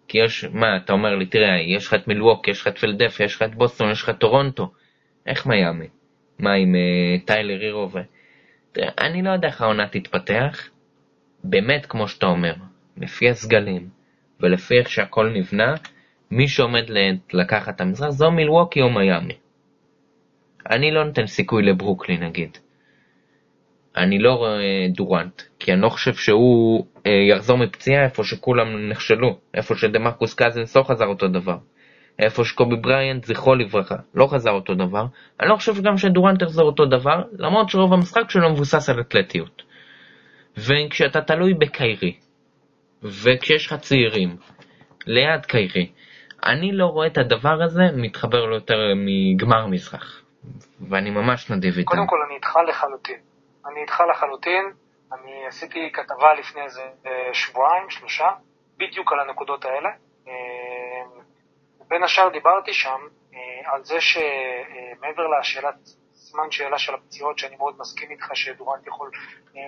[0.08, 3.20] כי יש, מה, אתה אומר לי, תראה, יש לך את מילווקי, יש לך את פילדלפיה,
[3.20, 4.72] יש לך את בוסטון, יש לך את טורונטו.
[5.26, 5.88] איך מיאמי?
[6.38, 7.98] מה עם uh, טיילר הירו ו...
[8.72, 10.68] תראה, אני לא יודע איך העונה תתפתח.
[11.44, 12.54] באמת, כמו שאתה אומר,
[12.96, 13.88] לפי הסגלים,
[14.40, 15.74] ולפי איך שהכל נבנה,
[16.30, 16.84] מי שעומד
[17.32, 19.34] לקחת את המזרח זו מילווקי או מיאמי.
[20.70, 22.58] אני לא נותן סיכוי לברוקלין נגיד.
[23.96, 29.38] אני לא רואה דורנט, כי אני לא חושב שהוא אה, יחזור מפציעה איפה שכולם נכשלו,
[29.54, 31.56] איפה שדמרקוס קזינס לא חזר אותו דבר,
[32.18, 35.06] איפה שקובי בריינט, זכרו לברכה, לא חזר אותו דבר,
[35.40, 39.62] אני לא חושב גם שדורנט יחזור אותו דבר, למרות שרוב המשחק שלו מבוסס על אתלטיות.
[40.56, 42.12] וכשאתה תלוי בקיירי,
[43.02, 44.36] וכשיש לך צעירים
[45.06, 45.90] ליד קיירי,
[46.44, 50.22] אני לא רואה את הדבר הזה מתחבר לו יותר מגמר מזרח,
[50.88, 51.90] ואני ממש נדיב איתם.
[51.90, 53.20] קודם כל אני איתך לחלוטין.
[53.66, 54.72] אני איתך לחלוטין,
[55.12, 58.28] אני עשיתי כתבה לפני איזה אה, שבועיים, שלושה,
[58.76, 59.88] בדיוק על הנקודות האלה.
[60.28, 60.32] אה,
[61.88, 63.00] בין השאר דיברתי שם
[63.34, 65.74] אה, על זה שמעבר לשאלת,
[66.14, 69.10] סימן שאלה של הפציעות, שאני מאוד מסכים איתך שדורנט יכול,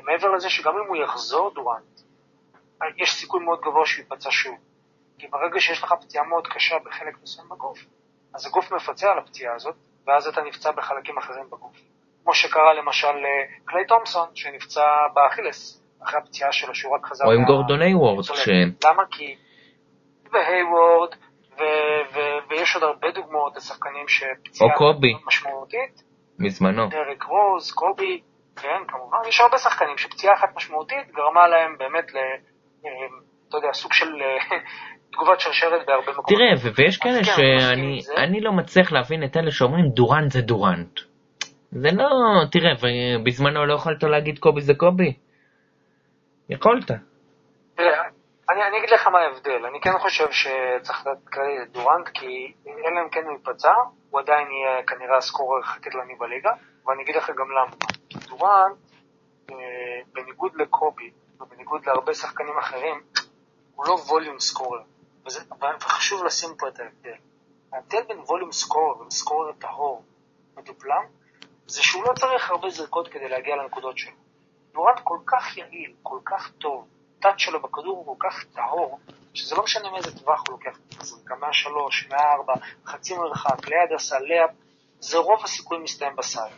[0.02, 2.00] מעבר לזה שגם אם הוא יחזור דורנט,
[2.96, 4.54] יש סיכוי מאוד גבוה שהוא ייפצע שוב.
[5.18, 7.78] כי ברגע שיש לך פציעה מאוד קשה בחלק מסוים בגוף,
[8.34, 9.74] אז הגוף מפצה על הפציעה הזאת,
[10.06, 11.76] ואז אתה נפצע בחלקים אחרים בגוף.
[12.22, 13.12] כמו שקרה למשל
[13.64, 14.82] לקליי תומפסון, שנפצע
[15.14, 17.24] באכילס, אחרי הפציעה שלו, שהוא רק חזר...
[17.24, 18.22] או עם גורדון היוורד.
[18.22, 18.48] ש...
[18.84, 19.02] למה?
[19.10, 19.36] כי...
[20.32, 21.14] והיוורד,
[21.58, 21.62] ו...
[22.14, 22.18] ו...
[22.48, 24.70] ויש עוד הרבה דוגמאות לשחקנים שפציעה
[25.26, 26.02] משמעותית.
[26.38, 26.88] מזמנו.
[26.88, 28.20] דרק רוז, קובי,
[28.56, 29.18] כן, כמובן.
[29.28, 32.16] יש הרבה שחקנים שפציעה אחת משמעותית גרמה להם באמת ל...
[32.84, 32.90] אה,
[33.48, 34.58] אתה יודע, סוג של אה,
[35.18, 36.28] תגובת שרשרת בהרבה מקומות.
[36.28, 37.32] תראה, ויש כאלה כן,
[38.04, 41.00] שאני לא מצליח להבין את אלה שאומרים דורנט זה דורנט.
[41.70, 42.04] זה לא,
[42.52, 42.72] תראה,
[43.24, 45.12] בזמנו לא יכולת להגיד קובי זה קובי?
[46.48, 46.90] יכולת.
[47.74, 48.02] תראה,
[48.50, 49.66] אני, אני אגיד לך מה ההבדל.
[49.66, 53.72] אני כן חושב שצריך לתת קרדיט לדורנט, כי אלא אם כן הוא ייפצע,
[54.10, 56.50] הוא עדיין יהיה כנראה הסקורר הכי קטלני בליגה,
[56.86, 57.76] ואני אגיד לך גם למה.
[58.28, 58.76] דורנט,
[59.50, 59.56] אה,
[60.14, 61.10] בניגוד לקובי,
[61.40, 63.00] ובניגוד להרבה שחקנים אחרים,
[63.74, 64.80] הוא לא ווליום סקורר.
[65.28, 65.40] וזה,
[65.80, 67.18] וחשוב לשים פה את ההבדל.
[67.72, 70.04] ההבדל בין ווליום סקורר וסקורר טהור
[70.56, 71.02] מדופלם,
[71.66, 74.12] זה שהוא לא צריך הרבה זריקות כדי להגיע לנקודות שלו.
[74.72, 78.98] דורנט כל כך יעיל, כל כך טוב, הטאט שלו בכדור הוא כל כך טהור,
[79.34, 82.54] שזה לא משנה מאיזה טווח הוא לוקח את הזריקה, מהשלוש, מהארבע,
[82.86, 84.24] חצי מרחק, ליד הסל,
[85.00, 86.48] זה רוב הסיכויים מסתיים בסל.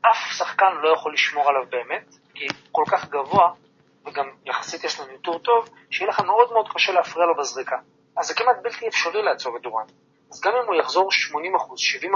[0.00, 3.52] אף שחקן לא יכול לשמור עליו באמת, כי כל כך גבוה,
[4.06, 7.76] וגם יחסית יש לו ניטור טוב, שיהיה לך מאוד מאוד קשה להפריע לו בזריקה.
[8.16, 9.92] אז זה כמעט בלתי אפשרי לעצור את דורנט.
[10.32, 12.06] אז גם אם הוא יחזור 80%, 70%,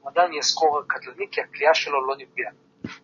[0.00, 2.52] הוא עדיין יהיה סקורר קטלני, כי הכלייה שלו לא נפגעה.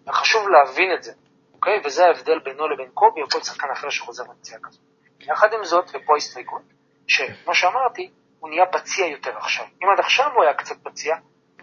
[0.06, 1.12] וחשוב להבין את זה.
[1.54, 1.80] אוקיי?
[1.84, 4.80] וזה ההבדל בינו לבין קובי או כל שחקן אחר שחוזר לפציעה כזאת.
[5.20, 6.62] יחד עם זאת, ופה הסתייגות,
[7.06, 9.64] שכמו שאמרתי, הוא נהיה פציע יותר עכשיו.
[9.82, 11.16] אם עד עכשיו הוא היה קצת פציע,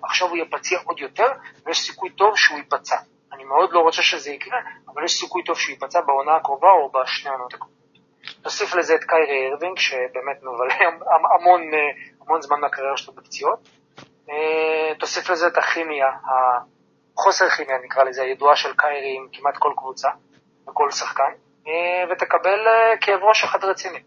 [0.04, 1.28] עכשיו הוא יהיה פציע עוד יותר,
[1.66, 2.98] ויש סיכוי טוב שהוא ייפצע.
[3.34, 4.58] אני מאוד לא רוצה שזה יקרה,
[4.88, 7.79] אבל יש סיכוי טוב שהוא ייפצע בעונה הקרובה או בשני עונות הקרובות.
[8.44, 10.76] נוסיף לזה את קיירי ארווינג, שבאמת מבלה
[11.36, 11.62] המון,
[12.22, 13.70] המון זמן מהקריירה שלו בפציעות.
[14.30, 16.08] אה, תוסיף לזה את הכימיה,
[17.18, 20.10] חוסר כימיה נקרא לזה, הידועה של קיירי עם כמעט כל קבוצה
[20.70, 21.32] וכל שחקן,
[21.68, 24.00] אה, ותקבל אה, כאב ראש אחד רציני.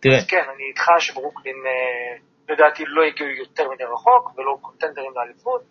[0.00, 0.16] תראה.
[0.16, 2.16] אז כן, אני איתך שברוקלין אה,
[2.54, 5.62] לדעתי לא הגיעו יותר מדי רחוק ולא קונטנדרים לאליפות,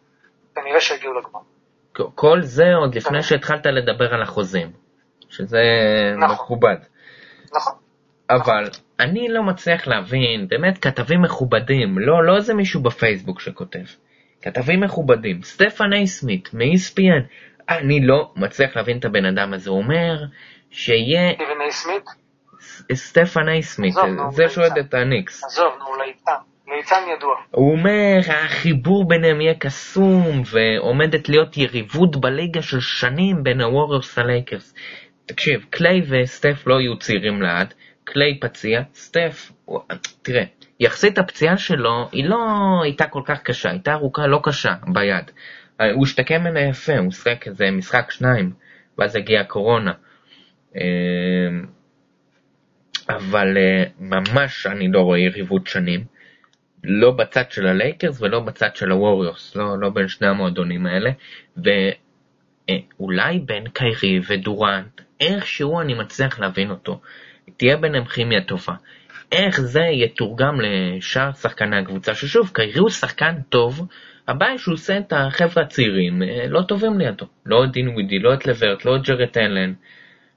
[0.56, 1.40] כנראה שהגיעו לגמר.
[2.16, 4.72] כל זה עוד לפני שהתחלת לדבר על החוזים,
[5.30, 5.60] שזה
[6.18, 6.36] נכון.
[6.36, 6.78] מכובד.
[7.56, 7.74] נכון.
[8.30, 8.64] אבל.
[9.00, 13.86] אני לא מצליח להבין, באמת כתבים מכובדים, לא, לא איזה מישהו בפייסבוק שכותב.
[14.42, 17.24] כתבים מכובדים, סטפן אייסמית מ-ESPN,
[17.70, 20.16] אני לא מצליח להבין את הבן אדם הזה, הוא אומר
[20.72, 21.34] שיהיה...
[21.34, 22.04] סטפן איי סמית?
[22.94, 23.96] סטפן איי סמית,
[24.32, 25.44] זה שאוהד את הניקס.
[25.44, 26.32] עזוב, נו, ליצן.
[26.68, 27.36] ליצן ידוע.
[27.52, 34.74] הוא אומר, החיבור ביניהם יהיה קסום, ועומדת להיות יריבות בליגה של שנים בין הווריורס ללייקרס.
[35.28, 37.74] תקשיב, קליי וסטף לא יהיו צעירים לעד,
[38.04, 39.52] קליי פציע, סטף,
[40.22, 40.44] תראה,
[40.80, 42.38] יחסית הפציעה שלו היא לא
[42.84, 45.32] הייתה כל כך קשה, הייתה ארוכה לא קשה ביד.
[45.94, 48.54] הוא השתקם ממנה יפה, הוא שיחק איזה משחק שניים,
[48.98, 49.92] ואז הגיעה הקורונה.
[50.76, 50.82] אמ,
[53.10, 56.04] אבל אה, ממש אני לא רואה יריבות שנים,
[56.84, 61.12] לא בצד של הלייקרס ולא בצד של הווריוס, לא, לא בין שני המועדונים האלה,
[61.58, 67.02] ואולי אה, בין קיירי ודורנט, איכשהו אני מצליח להבין אותו,
[67.58, 68.74] תהיה ביניהם כימיה טובה.
[69.32, 73.88] איך זה יתורגם לשאר שחקני הקבוצה, ששוב, קיירי הוא שחקן טוב,
[74.28, 77.26] הבעיה שהוא עושה את החבר'ה הצעירים אה, לא טובים לידו.
[77.46, 79.74] לא את דין ווידי, לא את לברט, לא את ג'רד אלן,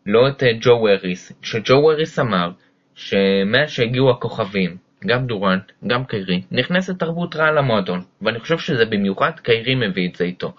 [0.06, 2.50] לא את אה, ג'ו ווריס, שג'ו ווריס אמר
[2.94, 4.76] שמאז שהגיעו הכוכבים,
[5.06, 10.14] גם דורנט, גם קיירי, נכנסת תרבות רעה למועדון, ואני חושב שזה במיוחד קיירי מביא את
[10.14, 10.54] זה איתו.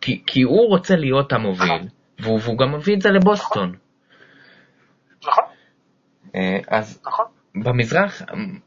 [0.00, 1.82] כי, כי הוא רוצה להיות המוביל,
[2.20, 3.76] והוא, והוא גם מביא את זה לבוסטון.
[5.22, 5.44] נכון.
[6.34, 7.26] אה, אז נכון.
[7.54, 8.22] במזרח,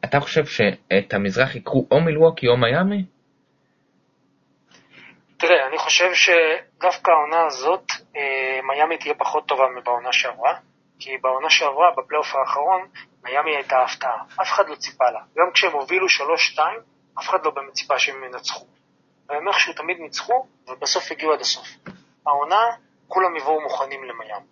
[0.05, 3.05] אתה חושב שאת המזרח יקרו או מילווקי או מיאמי?
[5.37, 10.53] תראה, אני חושב שדווקא העונה הזאת, אה, מיאמי תהיה פחות טובה מבעונה שעברה,
[10.99, 12.81] כי בעונה שעברה, בפלייאוף האחרון,
[13.23, 14.23] מיאמי הייתה הפתעה.
[14.41, 15.19] אף אחד לא ציפה לה.
[15.19, 16.07] גם כשהם הובילו
[16.55, 16.59] 3-2,
[17.19, 18.65] אף אחד לא באמת ציפה שהם ינצחו.
[19.29, 21.67] והם איכשהו תמיד ניצחו, ובסוף הגיעו עד הסוף.
[22.27, 22.61] העונה,
[23.07, 24.45] כולם יבואו מוכנים למיאמי.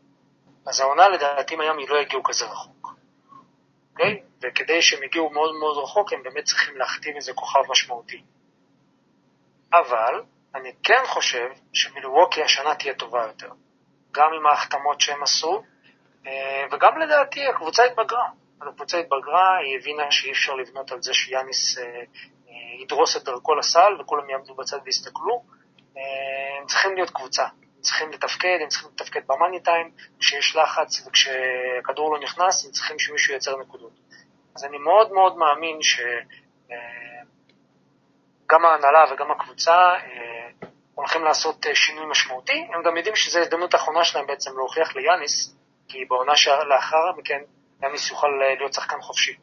[0.65, 2.95] אז העונה לדעתי מיאמי לא יגיעו כזה רחוק.
[3.91, 4.21] אוקיי?
[4.21, 4.33] Okay?
[4.41, 8.21] וכדי שהם יגיעו מאוד מאוד רחוק, הם באמת צריכים להחתים איזה כוכב משמעותי.
[9.73, 10.21] אבל
[10.55, 13.49] אני כן חושב שמילווקי השנה תהיה טובה יותר,
[14.11, 15.63] גם עם ההחתמות שהם עשו,
[16.27, 18.27] אה, וגם לדעתי הקבוצה התבגרה.
[18.61, 23.55] הקבוצה התבגרה, היא הבינה שאי אפשר לבנות על זה שיאניס אה, אה, ידרוס את דרכו
[23.55, 25.43] לסל וכולם יעמדו בצד ויסתכלו.
[26.59, 27.45] הם צריכים להיות קבוצה,
[27.83, 33.33] צריכים לתפקד, הם צריכים לתפקד במאני טיים, כשיש לחץ וכשהכדור לא נכנס, הם צריכים שמישהו
[33.33, 33.91] ייצר נקודות.
[34.55, 36.05] אז אני מאוד מאוד מאמין שגם
[38.65, 39.93] ההנהלה וגם הקבוצה
[40.95, 42.67] הולכים לעשות שינוי משמעותי.
[42.73, 45.55] הם גם יודעים שזו ההזדמנות האחרונה שלהם בעצם להוכיח ליאניס
[45.87, 47.41] כי בעונה שלאחר מכן
[47.83, 49.35] יאניס יוכל אה, להיות שחקן חופשי.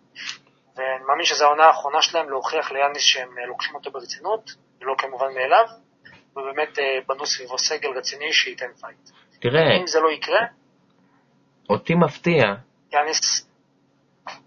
[0.77, 5.35] ואני מאמין שזו העונה האחרונה שלהם להוכיח ליאניס שהם אה, לוקחים אותו ברצינות, ולא כמובן
[5.35, 5.65] מאליו,
[6.37, 9.11] ובאמת אה, בנו סביבו סגל רציני שייתן fight.
[9.41, 10.41] תראה, אם זה לא יקרה...
[11.71, 12.55] אותי מפתיע.
[12.93, 13.51] יאניס...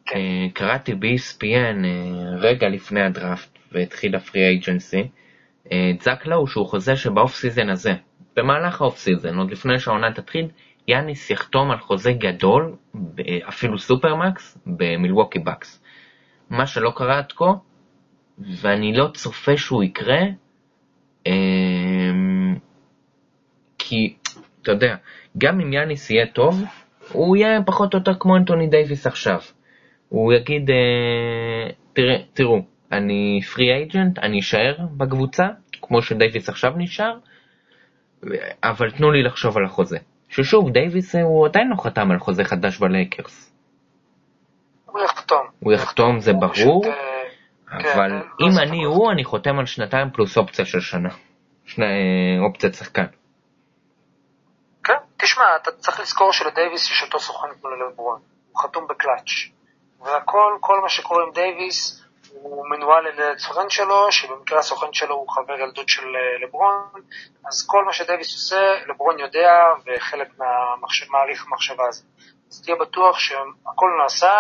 [0.06, 0.20] כן.
[0.54, 1.86] קראתי ב-ESPN
[2.40, 5.10] רגע לפני הדראפט והתחיל ה free agency,
[5.68, 7.92] את זאק לואו שהוא חוזה שב off season הזה,
[8.36, 10.48] במהלך ה off season, עוד לפני שהעונה תתחיל,
[10.88, 12.76] יאניס יחתום על חוזה גדול,
[13.50, 15.84] אפילו supermax, במילווקי בקס.
[16.50, 17.54] מה שלא קרה עד כה,
[18.62, 20.20] ואני לא צופה שהוא יקרה,
[23.78, 24.16] כי,
[24.62, 24.96] אתה יודע,
[25.38, 26.64] גם אם יאניס יהיה טוב,
[27.12, 29.40] הוא יהיה פחות או יותר כמו אנטוני דייוויס עכשיו.
[30.10, 32.62] הוא יגיד, אה, תראה, תראו,
[32.92, 35.48] אני free agent, אני אשאר בקבוצה,
[35.82, 37.18] כמו שדייוויס עכשיו נשאר,
[38.64, 39.98] אבל תנו לי לחשוב על החוזה.
[40.30, 43.54] ששוב, דייוויס הוא עדיין לא חתם על חוזה חדש בלייקרס.
[44.86, 45.48] הוא יחתום.
[45.60, 47.13] הוא יחתום, זה ברור, אה,
[47.74, 51.10] אבל כן, אם לא אני הוא, אני חותם על שנתיים פלוס אופציה של שנה.
[51.66, 53.06] שני אה, אופציית שחקן.
[54.84, 58.20] כן, תשמע, אתה צריך לזכור שלדייוויס יש אותו סוכן כמו ללברון.
[58.52, 59.54] הוא חתום בקלאץ'.
[60.00, 62.04] והכל, כל מה שקורה עם דייוויס,
[62.34, 67.02] הוא מנוהל על הסוכן שלו, שבמקרה הסוכן שלו הוא חבר ילדות של אה, לברון,
[67.48, 69.52] אז כל מה שדייוויס עושה, לברון יודע,
[69.86, 70.28] וחלק
[71.12, 72.04] מההליך המחשבה הזה.
[72.50, 74.32] אז תהיה בטוח שהכל נעשה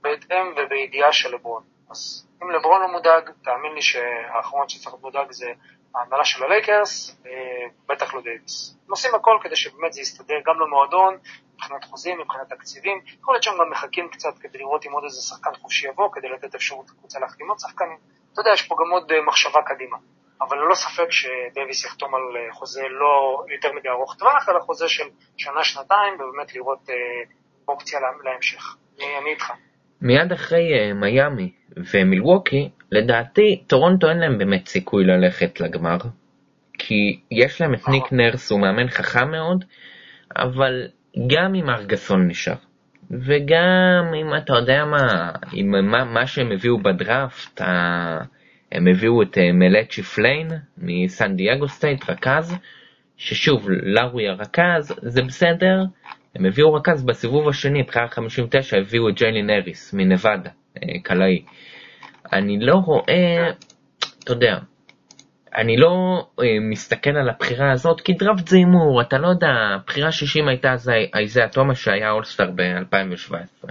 [0.00, 1.62] בהתאם ובידיעה של לברון.
[1.90, 5.52] אז אם לברון לא מודאג, תאמין לי שהאחרון שצריך להיות מודאג זה
[5.94, 8.76] ההנהלה של הלייקרס, אה, בטח לא דייוויס.
[8.84, 11.18] הם עושים הכל כדי שבאמת זה יסתדר גם למועדון,
[11.54, 13.00] מבחינת חוזים, מבחינת תקציבים.
[13.20, 16.28] יכול להיות שהם גם מחכים קצת כדי לראות אם עוד איזה שחקן חופשי יבוא, כדי
[16.28, 17.98] לתת אפשרות לקבוצה להחתים עוד שחקנים.
[18.32, 19.96] אתה יודע, יש פה גם עוד אה, מחשבה קדימה.
[20.40, 24.88] אבל ללא ספק שדייוויס יחתום על אה, חוזה לא יותר מדי ארוך טווח, אלא חוזה
[24.88, 26.88] של שנה-שנתיים, ובאמת לראות
[27.68, 28.76] אופציה להמשך.
[28.98, 29.52] אני איתך.
[30.02, 35.96] מיד אחרי מיאמי ומילווקי, לדעתי, טורונטו אין להם באמת סיכוי ללכת לגמר,
[36.78, 39.64] כי יש להם את ניק נרס, הוא מאמן חכם מאוד,
[40.36, 40.88] אבל
[41.26, 42.54] גם אם ארגסון נשאר,
[43.10, 47.60] וגם אם אתה יודע מה, עם מה, מה שהם הביאו בדראפט.
[48.72, 52.56] הם הביאו את אה, מלאכי פלין מסן דייגו סטייט, רכז,
[53.16, 55.84] ששוב, לאורי הרכז, זה בסדר,
[56.34, 61.44] הם הביאו רכז בסיבוב השני, בחירה 59, הביאו את ג'יילן האריס מנבאדה, אה, קלעי.
[62.32, 63.50] אני לא רואה,
[64.24, 64.58] אתה יודע,
[65.56, 69.48] אני לא אה, מסתכל על הבחירה הזאת, כי דראפט זה הימור, אתה לא יודע,
[69.86, 70.74] בחירה 60 הייתה
[71.14, 73.68] איזיה תומאס שהיה all-star ב-2017.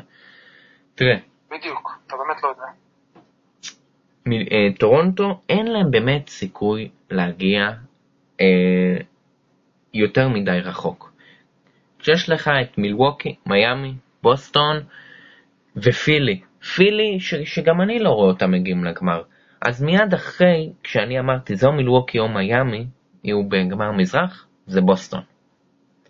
[0.96, 1.18] תראה.
[1.52, 2.82] בדיוק, אתה באמת לא יודע.
[4.28, 7.70] אה, טורונטו, אין להם באמת סיכוי להגיע
[8.42, 8.98] אה,
[9.94, 11.11] יותר מדי רחוק.
[12.02, 13.94] כשיש לך את מילווקי, מיאמי,
[14.24, 14.78] בוסטון
[15.76, 16.42] ופילי,
[16.76, 19.22] פילי ש- שגם אני לא רואה אותם מגיעים לגמר.
[19.62, 22.86] אז מיד אחרי, כשאני אמרתי זה או מילווקי או מיאמי,
[23.24, 25.22] יהיו בגמר מזרח, זה בוסטון.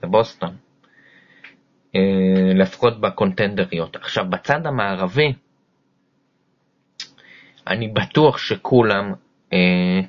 [0.02, 0.56] זה בוסטון.
[1.96, 3.96] אה, לפחות בקונטנדריות.
[3.96, 5.34] עכשיו, בצד המערבי,
[7.68, 9.14] אני בטוח שכולם,
[9.54, 9.58] אה,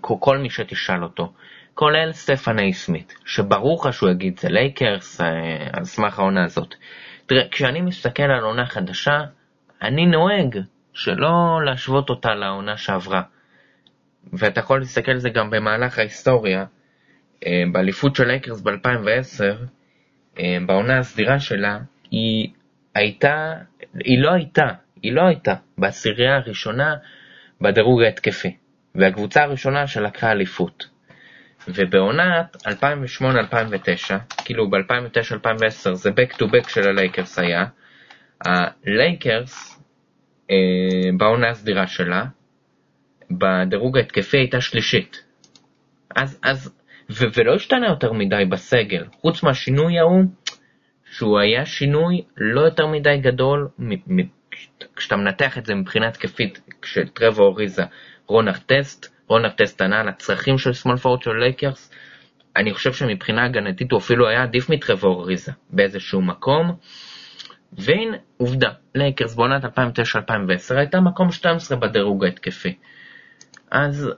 [0.00, 1.32] כל מי שתשאל אותו,
[1.74, 5.26] כולל סטפן איי סמית, שברור לך שהוא יגיד זה לייקרס אה,
[5.72, 6.74] על סמך העונה הזאת.
[7.26, 9.20] תראה, כשאני מסתכל על עונה חדשה,
[9.82, 10.58] אני נוהג
[10.92, 13.22] שלא להשוות אותה לעונה שעברה.
[14.32, 16.64] ואתה יכול להסתכל על זה גם במהלך ההיסטוריה.
[17.46, 19.44] אה, באליפות של לייקרס ב-2010,
[20.38, 21.78] אה, בעונה הסדירה שלה,
[22.10, 22.48] היא
[22.94, 23.54] הייתה,
[23.94, 24.66] היא לא הייתה,
[25.02, 26.96] היא לא הייתה בעשירייה הראשונה
[27.60, 28.56] בדירוג ההתקפי,
[28.94, 30.91] והקבוצה הראשונה שלקחה אליפות.
[31.68, 37.64] ובעונת 2008-2009, כאילו ב-2009-2010 זה back to back של הלייקרס היה,
[38.44, 39.80] הלייקרס
[40.50, 40.56] אה,
[41.18, 42.24] בעונה הסדירה שלה,
[43.30, 45.24] בדירוג ההתקפי הייתה שלישית.
[46.16, 46.74] אז, אז,
[47.10, 50.24] ו- ולא השתנה יותר מדי בסגל, חוץ מהשינוי ההוא,
[51.12, 54.28] שהוא היה שינוי לא יותר מדי גדול, מ- מ-
[54.96, 57.82] כשאתה מנתח את זה מבחינה התקפית, כשטרוור אריזה
[58.26, 61.90] רון ארטסט, רון ארטסט ענה על הצרכים של small forward של לייקרס,
[62.56, 66.76] אני חושב שמבחינה הגנתית הוא אפילו היה עדיף מטרוור אריזה באיזשהו מקום.
[67.72, 69.68] והנה, עובדה, לייקרס בעונת 2009-2010
[70.76, 72.76] הייתה מקום 12 בדירוג ההתקפי.
[73.70, 74.10] אז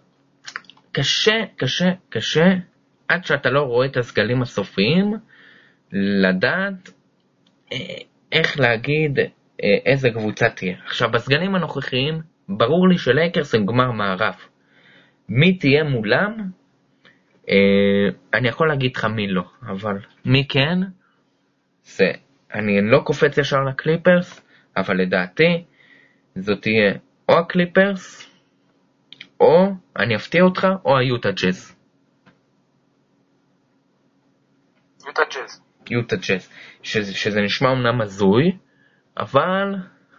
[0.93, 2.47] קשה, קשה, קשה,
[3.09, 5.15] עד שאתה לא רואה את הסגלים הסופיים,
[5.93, 6.91] לדעת
[7.73, 7.79] אה,
[8.33, 9.25] איך להגיד אה,
[9.87, 10.77] איזה קבוצה תהיה.
[10.87, 14.35] עכשיו, בסגלים הנוכחיים, ברור לי שלייקרס הם גמר מערב.
[15.29, 16.37] מי תהיה מולם?
[17.49, 20.79] אה, אני יכול להגיד לך מי לא, אבל מי כן?
[21.83, 22.12] זה
[22.55, 24.41] אני לא קופץ ישר לקליפרס,
[24.77, 25.64] אבל לדעתי
[26.37, 26.95] זאת תהיה
[27.29, 28.31] או הקליפרס,
[29.41, 31.77] או, אני אפתיע אותך, או היוטה ג'אז.
[35.07, 35.62] יוטה ג'אז.
[35.91, 36.51] יוטה ג'אז.
[36.83, 38.57] שזה, שזה נשמע אמנם הזוי,
[39.16, 39.75] אבל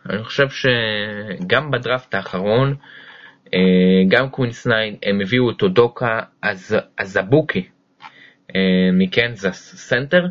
[0.09, 2.75] אני חושב שגם בדראפט האחרון,
[4.07, 6.19] גם קווין סניידר, הם הביאו את יודוקה
[6.99, 7.67] אזובוקי
[8.55, 10.25] אה, מקנזס סנטר,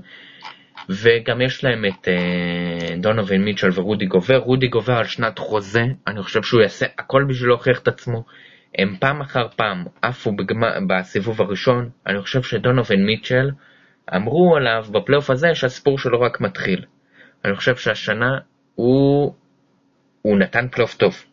[0.89, 4.37] וגם יש להם את אה, דונובין מיטשל ורודי גובר.
[4.37, 8.25] רודי גובר על שנת חוזה, אני חושב שהוא יעשה הכל בשביל להוכיח את עצמו.
[8.79, 10.33] הם פעם אחר פעם עפו
[10.89, 13.51] בסיבוב הראשון, אני חושב שדונובין מיטשל,
[14.17, 16.85] אמרו עליו בפלייאוף הזה שהסיפור שלו רק מתחיל.
[17.45, 18.39] אני חושב שהשנה
[18.75, 19.35] הוא,
[20.23, 21.25] הוא נתן פלייאוף טוב,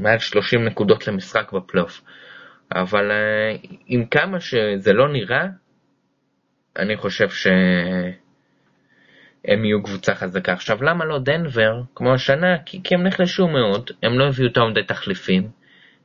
[0.00, 2.00] מעל 30 נקודות למשחק בפלייאוף.
[2.74, 5.46] אבל אה, עם כמה שזה לא נראה,
[6.76, 8.14] אני חושב שהם
[9.64, 10.52] יהיו קבוצה חזקה.
[10.52, 12.56] עכשיו, למה לא דנבר, כמו השנה?
[12.66, 15.50] כי, כי הם נחלשו מאוד, הם לא הביאו יותר מדי תחליפים.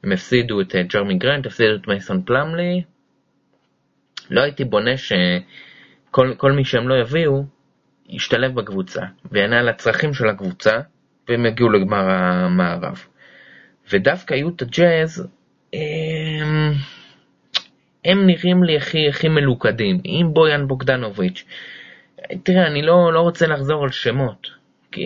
[0.03, 2.83] הם הפסידו את אה, ג'רמי גרנט, הפסידו את מייסון פלמלי.
[4.29, 7.45] לא הייתי בונה שכל מי שהם לא יביאו,
[8.09, 10.79] ישתלב בקבוצה, ויענה על הצרכים של הקבוצה,
[11.29, 13.05] והם יגיעו לגמר המערב.
[13.89, 15.27] ודווקא יוטה ג'אז,
[15.73, 16.73] הם,
[18.05, 21.45] הם נראים לי הכי, הכי מלוכדים, עם בויאן בוגדנוביץ'.
[22.43, 24.47] תראה, אני לא, לא רוצה לחזור על שמות,
[24.91, 25.01] כי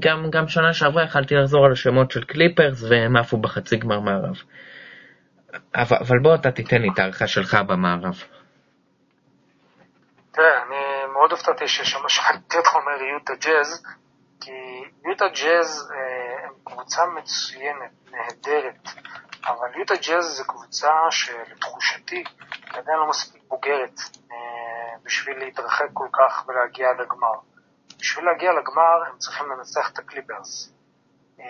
[0.00, 4.36] גם, גם שנה שעברה יכלתי לחזור על השמות של קליפרס והם עפו בחצי גמר מערב.
[5.74, 8.22] אבל, אבל בוא אתה תיתן לי את הערכה שלך במערב.
[10.32, 13.82] תראה, אני מאוד הופתעתי ששמעתי אותך אומר יוטה ג'אז,
[14.40, 14.50] כי
[15.10, 16.31] יוטה ג'אז אה,
[16.64, 18.88] קבוצה מצוינת, נהדרת,
[19.46, 22.24] אבל יוטה ג'אז זה קבוצה שלתחושתי
[22.68, 24.00] עדיין לא מספיק בוגרת
[24.32, 27.38] אה, בשביל להתרחק כל כך ולהגיע לגמר.
[27.98, 30.72] בשביל להגיע לגמר הם צריכים לנצח את הקליפרס
[31.40, 31.44] אה,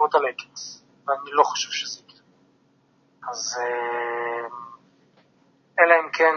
[0.00, 2.20] או את הלקרס, ואני לא חושב שזה יקרה.
[3.30, 4.48] אז אה,
[5.80, 6.34] אלא אם כן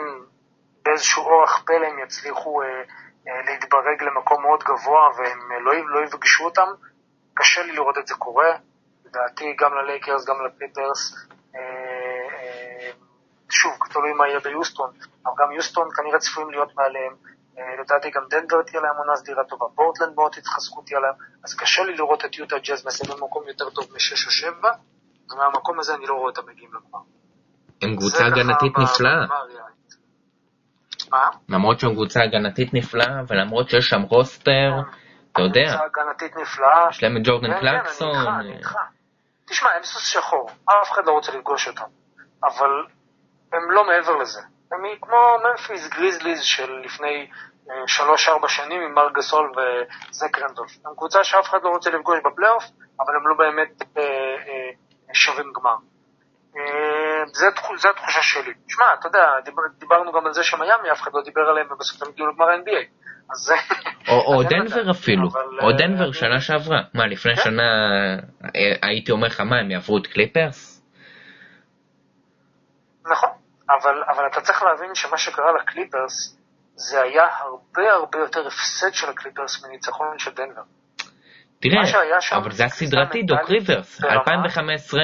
[0.84, 2.62] באיזשהו אורח פלא הם יצליחו
[3.26, 6.68] להתברג למקום מאוד גבוה והם לא, לא יפגשו אותם,
[7.36, 8.52] קשה לי לראות את זה קורה.
[9.06, 11.16] לדעתי גם ללייקרס, גם לפיטרס,
[11.56, 11.60] אה,
[12.34, 12.92] אה,
[13.50, 14.90] שוב, תלוי מה יהיה ביוסטון,
[15.26, 17.14] אבל גם יוסטון כנראה צפויים להיות מעליהם.
[17.58, 21.14] אה, לדעתי גם דנבר תהיה להם עונה סדירה טובה, פורטלנד מאוד התחזקו תהיה להם,
[21.44, 24.70] אז קשה לי לראות את יוטה ג'אז מסיים במקום יותר טוב מ-6 או 7,
[25.32, 27.00] ומהמקום הזה אני לא רואה אותם מגיעים לגמר.
[27.82, 29.26] הם קבוצה הגנתית נפלאה.
[31.50, 34.72] למרות שהם קבוצה הגנתית נפלאה, ולמרות שיש שם רוסטר,
[35.36, 35.66] אתה יודע.
[35.68, 36.88] קבוצה הגנתית נפלאה.
[36.90, 38.14] יש להם את ג'ורדן כן, קלקסון.
[38.14, 38.76] כן, אני איתך, אני איתך.
[39.46, 41.86] תשמע, הם סוס שחור, אף אחד לא רוצה לפגוש אותם,
[42.44, 42.86] אבל
[43.54, 44.42] הם לא מעבר לזה.
[44.72, 47.28] הם כמו ממפיס גריזליז של לפני
[47.88, 50.72] שלוש-ארבע שנים עם מר גסול וזק רנדולף.
[50.86, 52.64] הם קבוצה שאף אחד לא רוצה לפגוש בפלייאוף,
[53.00, 55.76] אבל הם לא באמת אה, אה, שווים גמר.
[56.58, 58.54] אה, זה, זה התחושה שלי.
[58.68, 62.02] תשמע, אתה יודע, דיבר, דיברנו גם על זה שמיאמי, אף אחד לא דיבר עליהם, ובסוף
[62.02, 63.05] הם הגיעו לגמר ה-NBA.
[63.32, 63.52] אז
[64.08, 64.92] או, או דנבר.
[64.92, 66.82] אפילו, אבל, או אה, דנבר אני- שנה שעברה.
[66.94, 67.42] מה, לפני כן.
[67.44, 67.64] שנה
[68.56, 70.72] אה, הייתי אומר לך מה, הם יעברו את קליפרס?
[73.12, 73.30] נכון,
[73.68, 76.38] אבל, אבל אתה צריך להבין שמה שקרה לקליפרס,
[76.76, 80.62] זה היה הרבה הרבה יותר הפסד של הקליפרס מניצחון של דנבר.
[81.60, 81.82] תראה,
[82.38, 85.02] אבל זה סדרתי, תפיסה דוק ריברס, ברמה- 2015,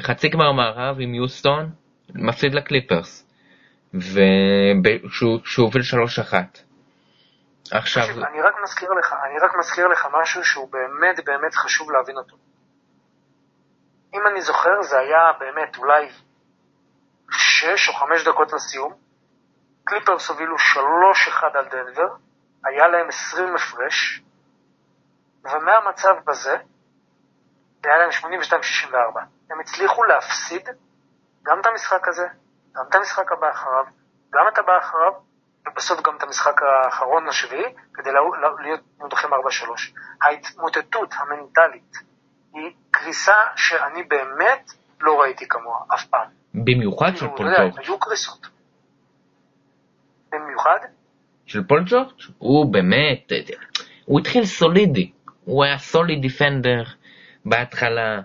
[0.00, 1.70] חצי גמר מערב עם יוסטון,
[2.14, 3.30] מפסיד לקליפרס,
[3.94, 6.34] ושהוא הוביל 3-1.
[7.72, 11.90] עכשיו, תקשיב, אני רק מזכיר לך, אני רק מזכיר לך משהו שהוא באמת באמת חשוב
[11.90, 12.36] להבין אותו.
[14.14, 16.08] אם אני זוכר, זה היה באמת אולי
[17.30, 18.94] שש או חמש דקות לסיום.
[19.84, 22.08] קליפרס הובילו שלוש אחד על דנבר,
[22.64, 24.22] היה להם עשרים הפרש,
[25.44, 26.56] ומהמצב בזה,
[27.82, 29.20] זה היה להם 82-64.
[29.50, 30.68] הם הצליחו להפסיד
[31.42, 32.26] גם את המשחק הזה,
[32.74, 33.84] גם את המשחק הבא אחריו,
[34.30, 35.12] גם את הבא אחריו,
[35.66, 37.62] ובסוף גם את המשחק האחרון השביעי,
[37.94, 39.92] כדי לה- לה- להיות מודחים 4-3.
[40.22, 41.96] ההתמוטטות המנטלית
[42.54, 46.28] היא קריסה שאני באמת לא ראיתי כמוה אף פעם.
[46.54, 47.78] במיוחד של פול אתה יודע, ג'ורג'.
[47.86, 48.46] היו קריסות.
[50.32, 50.78] במיוחד,
[51.46, 52.08] של פול ג'ורג'
[52.38, 53.32] הוא באמת,
[54.04, 55.12] הוא התחיל סולידי,
[55.44, 56.82] הוא היה solid defender
[57.44, 58.20] בהתחלה,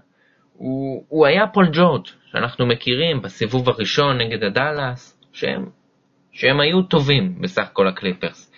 [0.54, 5.70] הוא, הוא היה פול ג'ורג' שאנחנו מכירים בסיבוב הראשון נגד הדאלאס, שהם,
[6.32, 8.52] שהם היו טובים בסך הכל הקליפרס,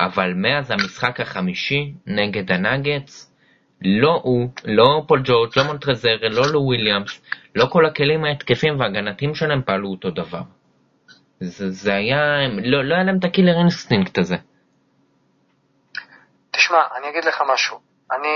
[0.00, 3.34] אבל מאז המשחק החמישי נגד הנאגטס,
[3.82, 7.22] לא הוא, לא פול ג'ורג', לא מונטרז הארל, לא לו וויליאמס,
[7.54, 10.40] לא כל הכלים ההתקפיים וההגנתיים שלהם פעלו אותו דבר.
[11.40, 14.36] זה, זה היה, לא, לא היה להם את ה killer instinct הזה.
[16.50, 17.78] תשמע, אני אגיד לך משהו.
[18.12, 18.28] אני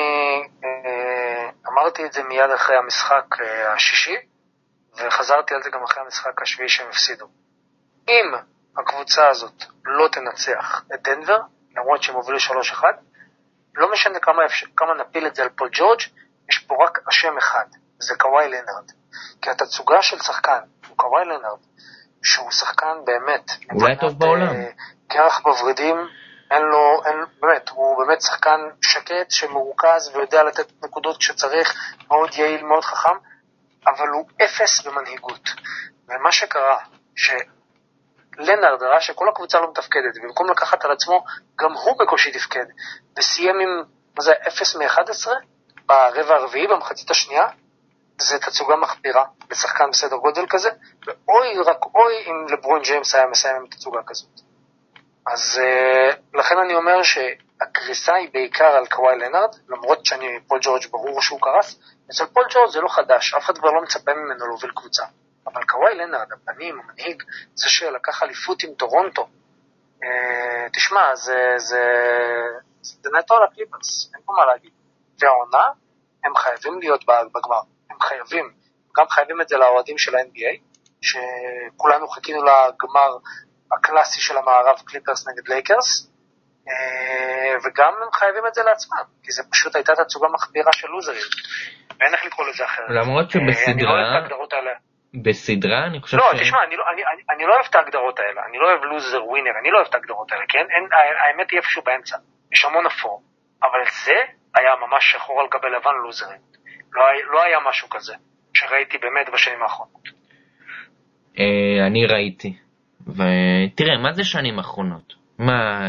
[0.64, 4.16] אה, אמרתי את זה מיד אחרי המשחק אה, השישי,
[4.97, 7.26] וחזרתי על זה גם אחרי המשחק השביעי שהם הפסידו.
[8.09, 8.39] אם
[8.76, 11.38] הקבוצה הזאת לא תנצח את דנבר,
[11.76, 12.82] למרות שהם הובילו 3-1,
[13.74, 16.00] לא משנה כמה, אפשר, כמה נפיל את זה על פול ג'ורג',
[16.48, 17.64] יש פה רק אשם אחד,
[17.98, 18.92] זה קוואי לנארד.
[19.42, 20.58] כי התצוגה של שחקן,
[20.88, 21.58] הוא קוואי לנארד,
[22.22, 24.46] שהוא שחקן באמת, אולי הטוב בעולם.
[24.46, 24.70] אה,
[25.08, 25.96] קרח בוורידים,
[26.50, 32.64] אין לו, אין, באמת, הוא באמת שחקן שקט, שמרוכז ויודע לתת נקודות כשצריך, מאוד יעיל,
[32.64, 33.16] מאוד חכם,
[33.86, 35.48] אבל הוא אפס במנהיגות.
[36.08, 36.78] ומה שקרה,
[38.39, 41.24] שלנארד ראה שכל הקבוצה לא מתפקדת, ובמקום לקחת על עצמו,
[41.61, 42.64] גם הוא בקושי תפקד,
[43.18, 43.82] וסיים עם,
[44.16, 45.28] מה זה, 0 מ-11
[45.86, 47.47] ברבע הרביעי, במחצית השנייה,
[48.20, 50.70] זה תצוגה מחפירה לשחקן בסדר גודל כזה,
[51.07, 54.41] ואוי, רק אוי אם לברון ג'יימס היה מסיים עם תצוגה כזאת.
[55.26, 60.82] אז אה, לכן אני אומר שהקריסה היא בעיקר על קוואי לנארד, למרות שאני, פול ג'ורג'
[60.91, 61.78] ברור שהוא קרס,
[62.11, 65.05] אצל פול ג'ורג' זה לא חדש, אף אחד כבר לא מצפה ממנו להוביל קבוצה.
[65.53, 67.22] אבל קוואי לנארד, הפנים, המנהיג,
[67.55, 69.28] זה שלקח אליפות עם טורונטו,
[69.96, 70.07] אה,
[70.72, 71.82] תשמע, זה, זה,
[72.82, 74.70] זה נטו על הקליפרס, אין פה מה להגיד.
[75.20, 75.64] והעונה,
[76.24, 78.53] הם חייבים להיות בגמר, הם חייבים.
[78.96, 80.55] גם חייבים את זה לאוהדים של ה-NBA,
[81.03, 83.16] שכולנו חיכינו לגמר
[83.72, 86.11] הקלאסי של המערב, קליפרס נגד לייקרס,
[86.68, 91.26] אה, וגם הם חייבים את זה לעצמם, כי זה פשוט הייתה תצוגה מחפירה של לוזרים,
[92.01, 92.86] ואין איך לקרוא לזה אחרת.
[92.90, 93.72] למרות שבסדרה...
[93.74, 94.70] אני לא אוהב את ההגדרות האלה.
[95.22, 96.34] בסדרה אני חושב לא, ש...
[96.34, 99.24] לא, תשמע, אני, אני, אני, אני לא אוהב את ההגדרות האלה, אני לא אוהב לוזר
[99.24, 100.66] ווינר, אני לא אוהב את ההגדרות האלה, כן?
[100.70, 100.88] אין,
[101.24, 102.16] האמת היא איפשהו באמצע,
[102.52, 103.22] יש המון אפור,
[103.62, 104.18] אבל זה
[104.54, 106.40] היה ממש שחור על גבי לבן לוזרים.
[106.92, 107.02] לא,
[107.32, 108.14] לא היה משהו כזה,
[108.54, 110.08] שראיתי באמת בשנים האחרונות.
[111.38, 112.56] אה, אני ראיתי.
[113.06, 115.14] ותראה, מה זה שנים אחרונות?
[115.38, 115.80] מה,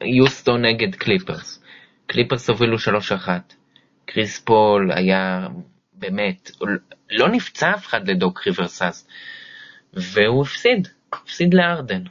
[0.00, 1.64] יוסטון נגד קליפרס.
[2.06, 3.28] קליפרס הובילו 3-1.
[4.06, 5.46] קריס פול היה
[5.98, 6.50] באמת,
[7.10, 9.08] לא נפצע אף אחד לדוק ריברס,
[9.92, 12.02] והוא הפסיד, הפסיד להארדן.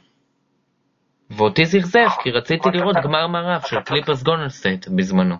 [1.30, 5.34] ואותי זה אכזב, כי רציתי לראות גמר מערב של קליפרס גולדן סטייט בזמנו.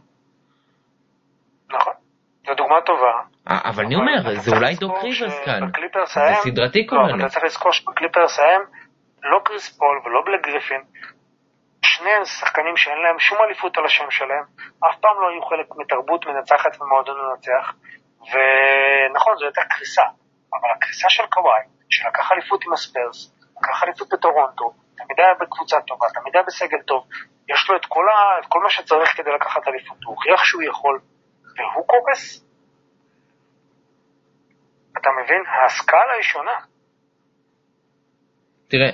[1.71, 1.93] נכון,
[2.47, 3.13] זו דוגמה טובה.
[3.47, 5.61] אבל אני אומר, זה אולי דוק ריברס כאן.
[6.05, 8.63] זה סדרתי כל לא, אתה צריך לזכור שבקליפרס ההם
[9.23, 10.81] לא קריס פול ולא בלייק גריפין,
[11.83, 14.45] שניהם שחקנים שאין להם שום אליפות על השם שלהם,
[14.89, 17.75] אף פעם לא היו חלק מתרבות מנצחת ומועדון מנצח,
[18.21, 20.03] ונכון, זו הייתה קריסה,
[20.53, 26.07] אבל הקריסה של קוואי, שלקח אליפות עם הספרס, לקח אליפות בטורונטו, תמיד היה בקבוצה טובה,
[26.15, 27.07] תמיד היה בסגל טוב,
[27.49, 28.39] יש לו את כל, ה...
[28.41, 31.01] את כל מה שצריך כדי לקחת אליפות, הוא הוכיח שהוא יכול,
[31.57, 32.45] והוא קורס.
[34.99, 35.43] אתה מבין?
[35.65, 36.59] הסקאלה היא שונה.
[38.69, 38.91] תראה,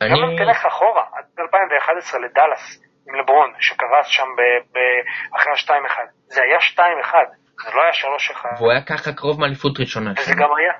[0.00, 0.10] אני...
[0.10, 5.98] גם אם תלך אחורה, עד 2011 לדאלאס, עם לברון, שקרס שם ב- ב- אחרי ה-2-1,
[6.26, 7.14] זה היה 2-1,
[7.62, 8.58] זה לא היה 3-1.
[8.58, 10.12] והוא היה ככה קרוב מאליפות ראשונה.
[10.18, 10.72] וזה גם היה.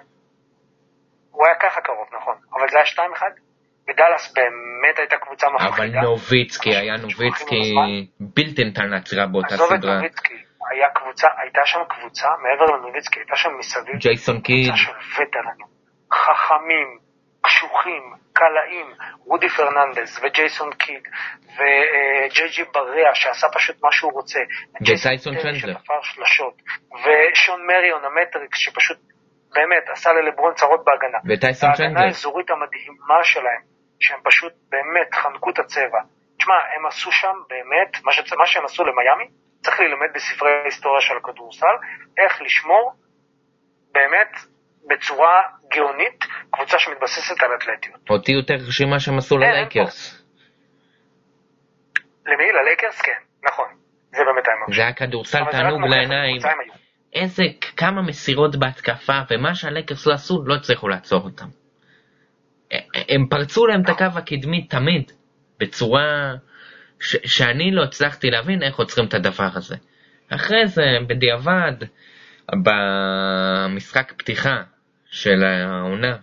[1.31, 3.23] הוא היה ככה קרוב, נכון, אבל זה היה 2-1.
[3.89, 6.01] ודאלאס באמת הייתה קבוצה מפחידה.
[6.01, 7.75] אבל נוביצקי, היה נוביצקי
[8.21, 9.65] בלתי ניתן לעצירה באותה סדרה.
[9.67, 10.35] עזוב את נוביצקי,
[10.71, 13.97] היה קבוצה, הייתה שם קבוצה, מעבר לנוביצקי, הייתה שם מסביב.
[13.99, 14.67] ג'ייסון קיד.
[14.67, 15.67] קבוצה של וטרנים,
[16.13, 16.99] חכמים,
[17.45, 18.87] קשוחים, קלעים,
[19.25, 21.09] רודי פרננדס וג'ייסון קיד
[21.57, 24.41] וג'יי ג'יי בראה שעשה פשוט מה שהוא רוצה,
[24.81, 26.55] וטייסון צ'נדלר שלשות,
[27.03, 28.99] ושון מריון המטריקס שפשוט
[29.55, 31.19] באמת עשה ללברון צרות בהגנה.
[31.29, 31.87] וטייסון צ'נדלר.
[31.87, 33.63] ההגנה האזורית המדהימה שלהם,
[34.01, 36.01] שהם פשוט באמת חנקו את הצבע.
[36.39, 38.33] תשמע, הם עשו שם באמת, מה, ש...
[38.33, 39.25] מה שהם עשו למיאמי,
[39.63, 41.77] צריך ללמד בספרי ההיסטוריה של הכדורסל,
[42.19, 42.93] איך לשמור
[43.93, 44.33] באמת
[44.89, 45.43] בצורה
[45.75, 48.11] גאונית קבוצה שמתבססת על אתלטיות.
[48.11, 50.25] אותי יותר רשימה שהם עשו ללייקרס.
[52.27, 52.45] למי?
[52.53, 53.01] ללייקרס?
[53.03, 53.67] כן, נכון.
[54.11, 54.77] זה באמת היה.
[54.77, 56.37] זה היה כדורסל תענוג לעיניים.
[57.13, 57.43] איזה,
[57.77, 61.47] כמה מסירות בהתקפה, ומה שהלייקרס לא עשו, לא הצליחו לעצור אותם.
[63.09, 65.13] הם פרצו להם את הקו הקדמי תמיד,
[65.61, 66.35] בצורה
[67.01, 69.77] ש- שאני לא הצלחתי להבין איך עוצרים את הדבר הזה.
[70.31, 71.73] אחרי זה, בדיעבד,
[72.53, 74.63] במשחק פתיחה,
[75.15, 76.17] של העונה,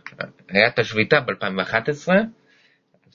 [0.50, 2.10] היה את השביתה ב-2011,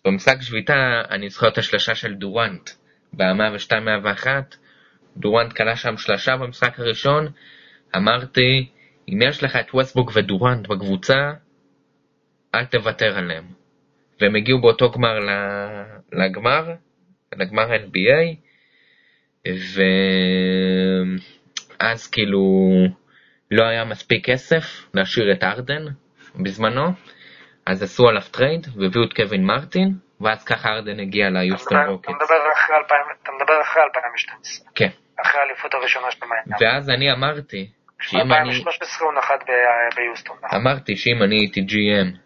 [0.05, 2.71] במשחק שביתה אני זוכר את השלשה של דורנט,
[3.13, 4.27] ב-102-101,
[5.17, 7.29] דורנט קלע שם שלשה במשחק הראשון,
[7.97, 8.69] אמרתי,
[9.09, 11.33] אם יש לך את ווסטבוק ודורנט בקבוצה,
[12.55, 13.45] אל תוותר עליהם.
[14.21, 15.19] והם הגיעו באותו גמר
[16.13, 16.75] לגמר,
[17.37, 18.37] לגמר NBA,
[21.81, 22.41] ואז כאילו
[23.51, 25.85] לא היה מספיק כסף להשאיר את ארדן
[26.35, 26.87] בזמנו,
[27.67, 32.09] אז עשו עליו trade והביאו את קווין מרטין, ואז ככה ארדן הגיע ליוסטון רוקטס.
[33.23, 34.67] אתה מדבר אחרי 2012.
[34.75, 34.89] כן.
[35.21, 36.63] אחרי האליפות הראשונה של מיאמי.
[36.63, 37.71] ואז אני אמרתי,
[38.01, 38.51] שאם אני...
[38.51, 39.45] ב-2013 הוא נחת
[39.97, 40.37] ביוסטון.
[40.43, 40.61] נכון.
[40.61, 42.17] אמרתי שאם אני הייתי GM,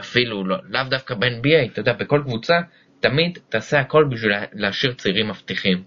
[0.00, 2.54] אפילו לא, לאו דווקא ב-NBA, אתה יודע, בכל קבוצה,
[3.00, 5.84] תמיד תעשה הכל בשביל להשאיר צעירים מבטיחים.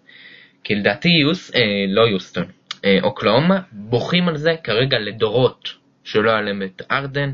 [0.64, 2.46] כי לדעתי יוס, אה, לא יוסטון,
[3.04, 5.74] אוקלאומה בוכים על זה כרגע לדורות
[6.04, 7.34] שלא היה להם את ארדן,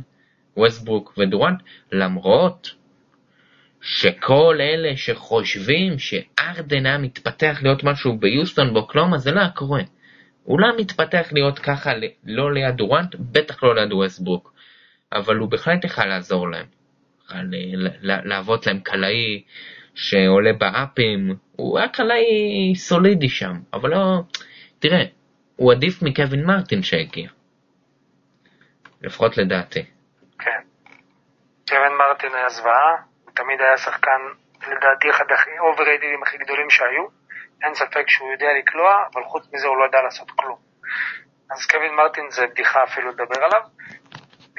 [0.58, 2.76] ווסטברוק ודורנט, למרות
[3.82, 9.82] שכל אלה שחושבים שארדן היה מתפתח להיות משהו ביוסטון באוקלומה, זה לא היה קורה.
[10.44, 11.92] הוא לא מתפתח להיות ככה
[12.26, 14.54] לא ליד דורנט, בטח לא ליד ווסטברוק.
[15.14, 16.66] אבל הוא בהחלט יכל לעזור להם.
[18.02, 19.44] להוות להם קלעי
[19.96, 24.22] שעולה באפים, הוא היה קלעי סולידי שם, אבל לא...
[24.80, 25.04] תראה,
[25.64, 27.30] הוא עדיף מקווין מרטין שהגיע.
[29.02, 29.86] לפחות לדעתי.
[30.40, 30.62] כן.
[31.70, 34.22] קווין מרטין היה זוועה, הוא תמיד היה שחקן,
[34.68, 35.26] לדעתי, אחד
[35.60, 37.06] ה overrated ים הכי גדולים שהיו.
[37.64, 40.58] אין ספק שהוא יודע לקלוע, אבל חוץ מזה הוא לא יודע לעשות כלום.
[41.52, 43.62] אז קווין מרטין זה בדיחה אפילו לדבר עליו.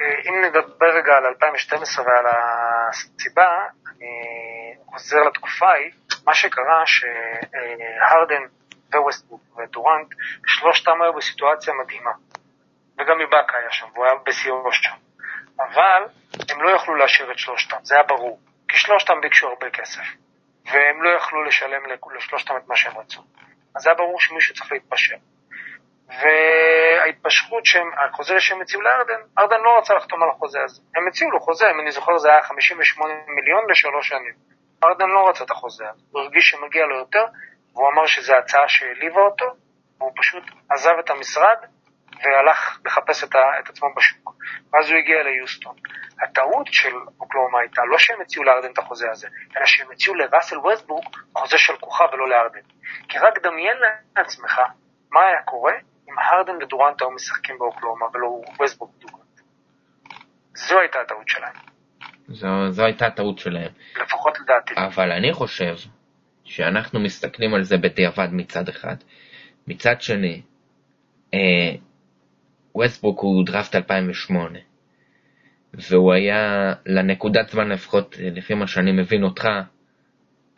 [0.01, 3.57] אה, אם נדבר רגע על 2012 ועל הסיבה,
[3.89, 4.11] אני
[4.85, 5.91] חוזר לתקופה ההיא,
[6.25, 8.43] מה שקרה שהרדן
[8.99, 10.07] וווסטבוק ודורנט,
[10.47, 12.11] שלושתם היו בסיטואציה מדהימה.
[12.97, 14.95] וגם מבאקה היה שם, והוא היה בשיאו שם.
[15.59, 16.03] אבל
[16.49, 18.39] הם לא יכלו להשאיר את שלושתם, זה היה ברור.
[18.67, 20.03] כי שלושתם ביקשו הרבה כסף,
[20.71, 21.81] והם לא יכלו לשלם
[22.15, 23.21] לשלושתם את מה שהם רצו.
[23.75, 25.15] אז היה ברור שמישהו צריך להתפשר.
[26.07, 30.81] וההתפשרות שהם, החוזה שהם הציעו לארדן, ארדן לא רצה לחתום על החוזה הזה.
[30.95, 34.33] הם הציעו לו חוזה, אם אני זוכר זה היה 58 מיליון לשלוש שנים.
[34.83, 37.25] ארדן לא רצה את החוזה הזה, הוא הרגיש שמגיע לו יותר,
[37.75, 39.45] והוא אמר שזו הצעה שהעליבה אותו,
[39.97, 41.57] והוא פשוט עזב את המשרד
[42.23, 44.35] והלך לחפש את, ה, את עצמו בשוק.
[44.73, 45.75] ואז הוא הגיע ליוסטון.
[46.23, 50.57] הטעות של אוקלאומה הייתה לא שהם הציעו לארדן את החוזה הזה, אלא שהם הציעו לראסל
[50.57, 51.05] ווסטבורג
[51.35, 52.67] חוזה של כוכב ולא לארדן.
[53.09, 53.77] כי רק דמיין
[54.17, 54.59] לעצמך
[55.11, 55.73] מה היה קורה
[56.09, 58.27] אם הרדן ודורנט היו משחקים באוקלאומה ולא
[58.59, 59.25] ווסטבורג ודורנט.
[60.53, 61.53] זו הייתה הטעות שלהם.
[62.27, 63.71] זו, זו הייתה הטעות שלהם.
[64.01, 64.73] לפחות לדעתי.
[64.87, 65.75] אבל אני חושב
[66.45, 68.95] שאנחנו מסתכלים על זה בדיעבד מצד אחד.
[69.67, 70.41] מצד שני,
[71.33, 71.75] אה,
[72.75, 74.59] ווסטברוק הוא דראפט 2008,
[75.73, 79.47] והוא היה לנקודת זמן לפחות, לפי מה שאני מבין אותך,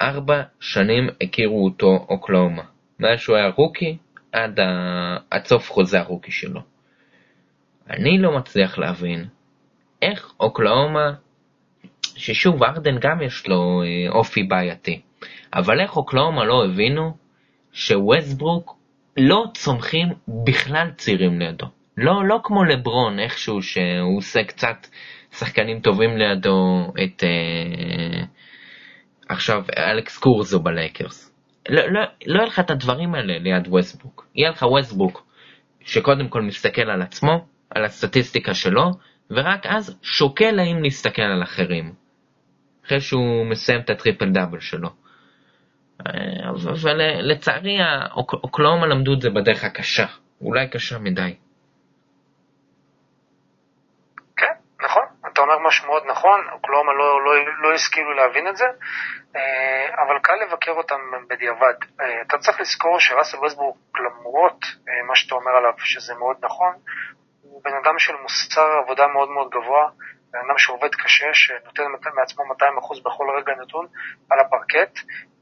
[0.02, 2.64] ארבע שנים הכירו אותו אוקלאומה.
[3.00, 3.98] מאז שהוא היה רוקי
[4.32, 5.18] עד, ה...
[5.32, 6.62] עד סוף חוזה הרוקי שלו.
[7.90, 9.26] אני לא מצליח להבין
[10.02, 11.14] איך אוקלאומה,
[12.02, 15.02] ששוב ארדן גם יש לו אה, אופי בעייתי,
[15.54, 17.18] אבל איך אוקלאומה לא הבינו
[17.74, 18.78] שווסטברוק
[19.18, 20.08] לא צומחים
[20.46, 21.66] בכלל צעירים לידו.
[21.98, 24.88] לא, לא כמו לברון איכשהו שהוא עושה קצת
[25.32, 28.24] שחקנים טובים לידו את אה,
[29.30, 31.34] עכשיו אלכס קורזו בלייקרס.
[31.70, 34.28] לא, לא, לא יהיה לך את הדברים האלה ליד ווסטבוק.
[34.36, 35.28] יהיה לך ווסטבוק
[35.86, 38.92] שקודם כל מסתכל על עצמו, על הסטטיסטיקה שלו,
[39.32, 41.94] ורק אז שוקל האם להסתכל על אחרים.
[42.86, 44.90] אחרי שהוא מסיים את הטריפל דאבל שלו.
[46.06, 47.78] אה, אבל לצערי
[48.44, 50.06] אוקלאומה למדו את זה בדרך הקשה,
[50.42, 51.36] אולי קשה מדי.
[54.38, 54.54] כן,
[54.86, 57.32] נכון, אתה אומר משהו מאוד נכון, אוקלאומה לא, לא,
[57.64, 58.66] לא השכילו להבין את זה,
[59.36, 61.74] אה, אבל קל לבקר אותם בדיעבד.
[62.02, 64.66] אה, אתה צריך לזכור שראסל וסבורג, למרות
[65.08, 66.74] מה שאתה אומר עליו, שזה מאוד נכון,
[67.42, 69.90] הוא בן אדם של מוסר עבודה מאוד מאוד גבוה,
[70.32, 73.86] בן אדם שעובד קשה, שנותן מעצמו 200% בכל רגע נתון
[74.30, 75.37] על הפרקט, אה,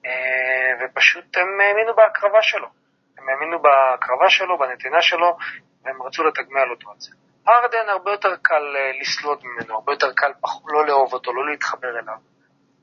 [0.80, 2.68] ופשוט הם האמינו בהקרבה שלו.
[3.17, 5.38] הם האמינו בהקרבה שלו, בנתינה שלו,
[5.84, 7.12] והם רצו לתגמל אותו על זה.
[7.47, 10.32] הרדן הרבה יותר קל אה, לסלוד ממנו, הרבה יותר קל
[10.67, 12.17] לא לאהוב אותו, לא להתחבר אליו.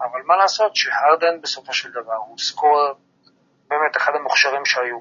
[0.01, 2.95] אבל מה לעשות שהרדן בסופו של דבר הוא סקור
[3.69, 4.99] באמת אחד המוכשרים שהיו.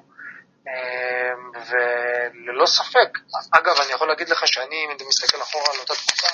[0.67, 3.17] אה, וללא ספק,
[3.51, 6.27] אגב, אני יכול להגיד לך שאני, אם אתה מסתכל אחורה על אותה תקופה,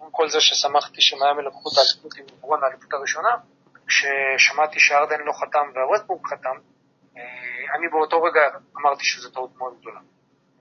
[0.00, 3.36] עם כל זה ששמחתי שמיאמי לקחו את האליפות עם ברון האליפות הראשונה,
[3.88, 6.56] כששמעתי שארדן לא חתם והווסטבורג חתם,
[7.16, 8.40] אה, אני באותו רגע
[8.76, 10.00] אמרתי שזו טעות מאוד גדולה.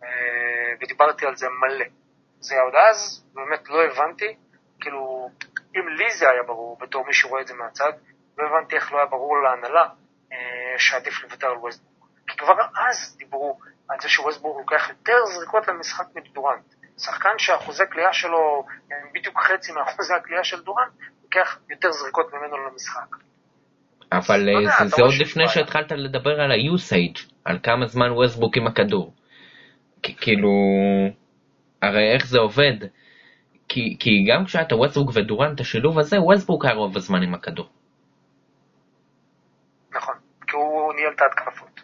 [0.04, 1.86] אה, ודיברתי על זה מלא.
[2.40, 4.38] זה עוד אז, באמת לא הבנתי,
[4.80, 5.30] כאילו,
[5.76, 7.92] אם לי זה היה ברור, בתור מי שרואה את זה מהצד,
[8.38, 9.90] לא הבנתי איך לא היה ברור להנהלה
[10.32, 10.38] אה,
[10.78, 11.98] שעדיף לוותר על ווסטבורג.
[12.28, 13.60] כי כבר אז דיברו
[13.90, 16.74] על זה שווסטבורג לוקח יותר זריקות למשחק מדורנט.
[16.98, 20.92] שחקן שהאחוזי קליעה שלו הם בדיוק חצי מאחוזי הקליעה של דורנט,
[21.28, 23.16] לוקח יותר זריקות ממנו למשחק.
[24.12, 28.58] אבל לא יודע, זה, זה עוד לפני שהתחלת לדבר על ה-usage, על כמה זמן ווסטבוק
[28.58, 29.14] עם הכדור.
[30.04, 30.50] כאילו,
[31.82, 32.74] הרי איך זה עובד?
[33.70, 37.70] כי, כי גם כשאתה ווסטבוק ודורנט, השילוב הזה, ווסטבוק היה רוב הזמן עם הכדור.
[39.96, 40.16] נכון,
[40.48, 41.82] כי הוא ניהל את ההתקפות.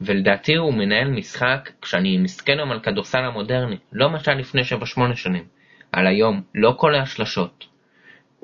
[0.00, 5.14] ולדעתי הוא מנהל משחק, כשאני מסתכל היום על כדורסל המודרני, לא מה שהיה לפני 7-8
[5.14, 5.44] שנים,
[5.92, 7.73] על היום, לא כל השלשות.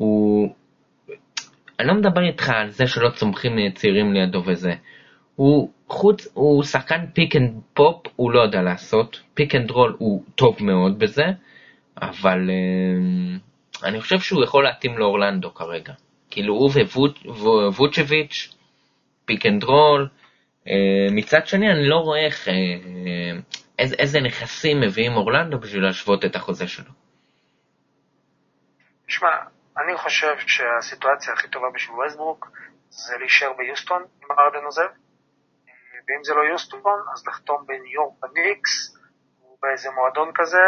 [0.01, 0.55] הוא...
[1.81, 4.74] אני לא מדבר איתך על זה שלא צומחים צעירים לידו וזה.
[5.36, 9.20] הוא חוץ, הוא שחקן pick and pop, הוא לא יודע לעשות.
[9.34, 11.24] pick and roll הוא טוב מאוד בזה,
[12.02, 15.93] אבל אה, אני חושב שהוא יכול להתאים לאורלנדו כרגע.
[16.31, 16.70] כאילו הוא
[17.77, 18.55] וווצ'ביץ',
[19.24, 20.09] pick and roll.
[21.10, 22.55] מצד שני, אני לא רואה איך, אה,
[23.78, 26.90] איזה, איזה נכסים מביאים אורלנדו בשביל להשוות את החוזה שלו.
[29.06, 29.28] תשמע,
[29.85, 32.51] אני חושב שהסיטואציה הכי טובה בשביל ווסטברוק
[32.89, 34.89] זה להישאר ביוסטון אם ארדן עוזב,
[36.09, 38.97] ואם זה לא יוסטון, אז לחתום בניו יורק בניקס,
[39.62, 40.65] באיזה מועדון כזה,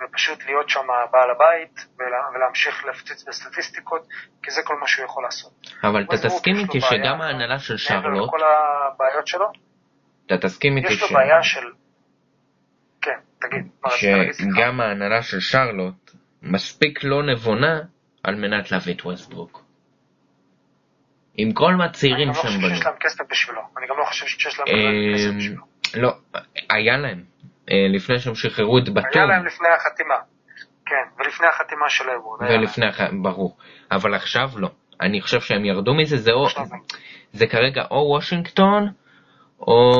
[0.00, 4.06] ופשוט להיות שם בעל הבית, ולהמשיך להפציץ בסטטיסטיקות,
[4.42, 5.52] כי זה כל מה שהוא יכול לעשות.
[5.84, 8.30] אבל אתה תסכים איתי שגם ההנהלה של שרלוט...
[8.30, 9.46] כל הבעיות שלו?
[10.26, 11.02] אתה תסכים איתי ש...
[11.02, 11.72] יש לו בעיה של...
[13.02, 13.66] כן, תגיד.
[14.32, 16.10] שגם ההנהלה של שרלוט
[16.42, 17.80] מספיק לא נבונה
[18.22, 19.64] על מנת להביא את ווסטברוק.
[21.34, 22.66] עם כל מהצעירים שהם בנו.
[22.66, 23.60] אני גם לא חושב שיש להם כסף בשבילו.
[23.78, 25.62] אני גם לא חושב שיש להם כסף אמ, בשבילו.
[25.94, 26.12] לא,
[26.70, 27.24] היה להם.
[27.70, 29.10] אה, לפני שהם שחררו את בתום.
[29.14, 30.14] היה להם לפני החתימה.
[30.86, 32.36] כן, ולפני החתימה של אבו.
[32.40, 33.00] ולפני, הח...
[33.22, 33.56] ברור.
[33.90, 34.68] אבל עכשיו לא.
[35.00, 36.46] אני חושב שהם ירדו מזה, זה, או...
[37.32, 38.92] זה כרגע או וושינגטון,
[39.60, 39.92] או...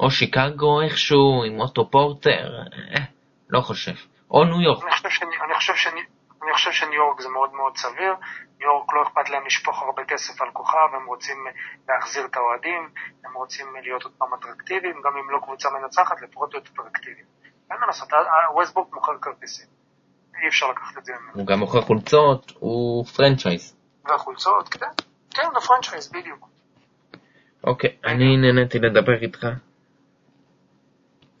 [0.00, 2.50] או שיקגו איכשהו עם אוטו פורטר,
[2.94, 3.04] אה,
[3.50, 3.94] לא חושב.
[4.30, 4.84] או ניו יורק.
[4.84, 6.00] אני חושב, שאני, אני, חושב שאני,
[6.42, 8.14] אני חושב שניו יורק זה מאוד מאוד סביר.
[8.58, 11.46] ניו יורק לא אכפת להם לשפוך הרבה כסף על כוכב, הם רוצים
[11.88, 12.88] להחזיר את האוהדים,
[13.24, 17.26] הם רוצים להיות עוד פעם אטרקטיביים, גם אם לא קבוצה מנצחת, לפחות להיות אטרקטיביים.
[17.70, 18.08] אין מה לעשות,
[18.54, 19.66] ווסטבורק מוכר כרטיסים.
[20.42, 21.34] אי אפשר לקחת את זה ממנו.
[21.34, 23.76] הוא גם מוכר חולצות, הוא franchise.
[24.04, 24.86] והחולצות, כן,
[25.34, 26.48] כן, זה franchise, בדיוק.
[27.64, 29.46] אוקיי, אני נהניתי לדבר איתך.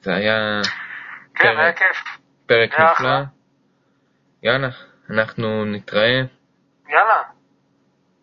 [0.00, 0.60] זה היה...
[1.34, 2.19] כן, היה כיף.
[2.50, 3.10] פרק נפלא.
[4.42, 4.68] יאללה,
[5.10, 6.20] אנחנו נתראה.
[6.88, 7.22] יאללה.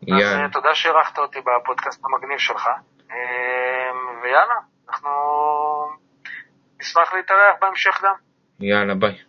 [0.02, 0.36] יאללה.
[0.36, 2.68] אז אה, תודה שאירחת אותי בפודקאסט המגניב שלך.
[3.12, 4.56] אמ, ויאללה,
[4.90, 5.10] אנחנו
[6.80, 8.14] נשמח להתארח בהמשך גם.
[8.60, 9.27] יאללה, ביי.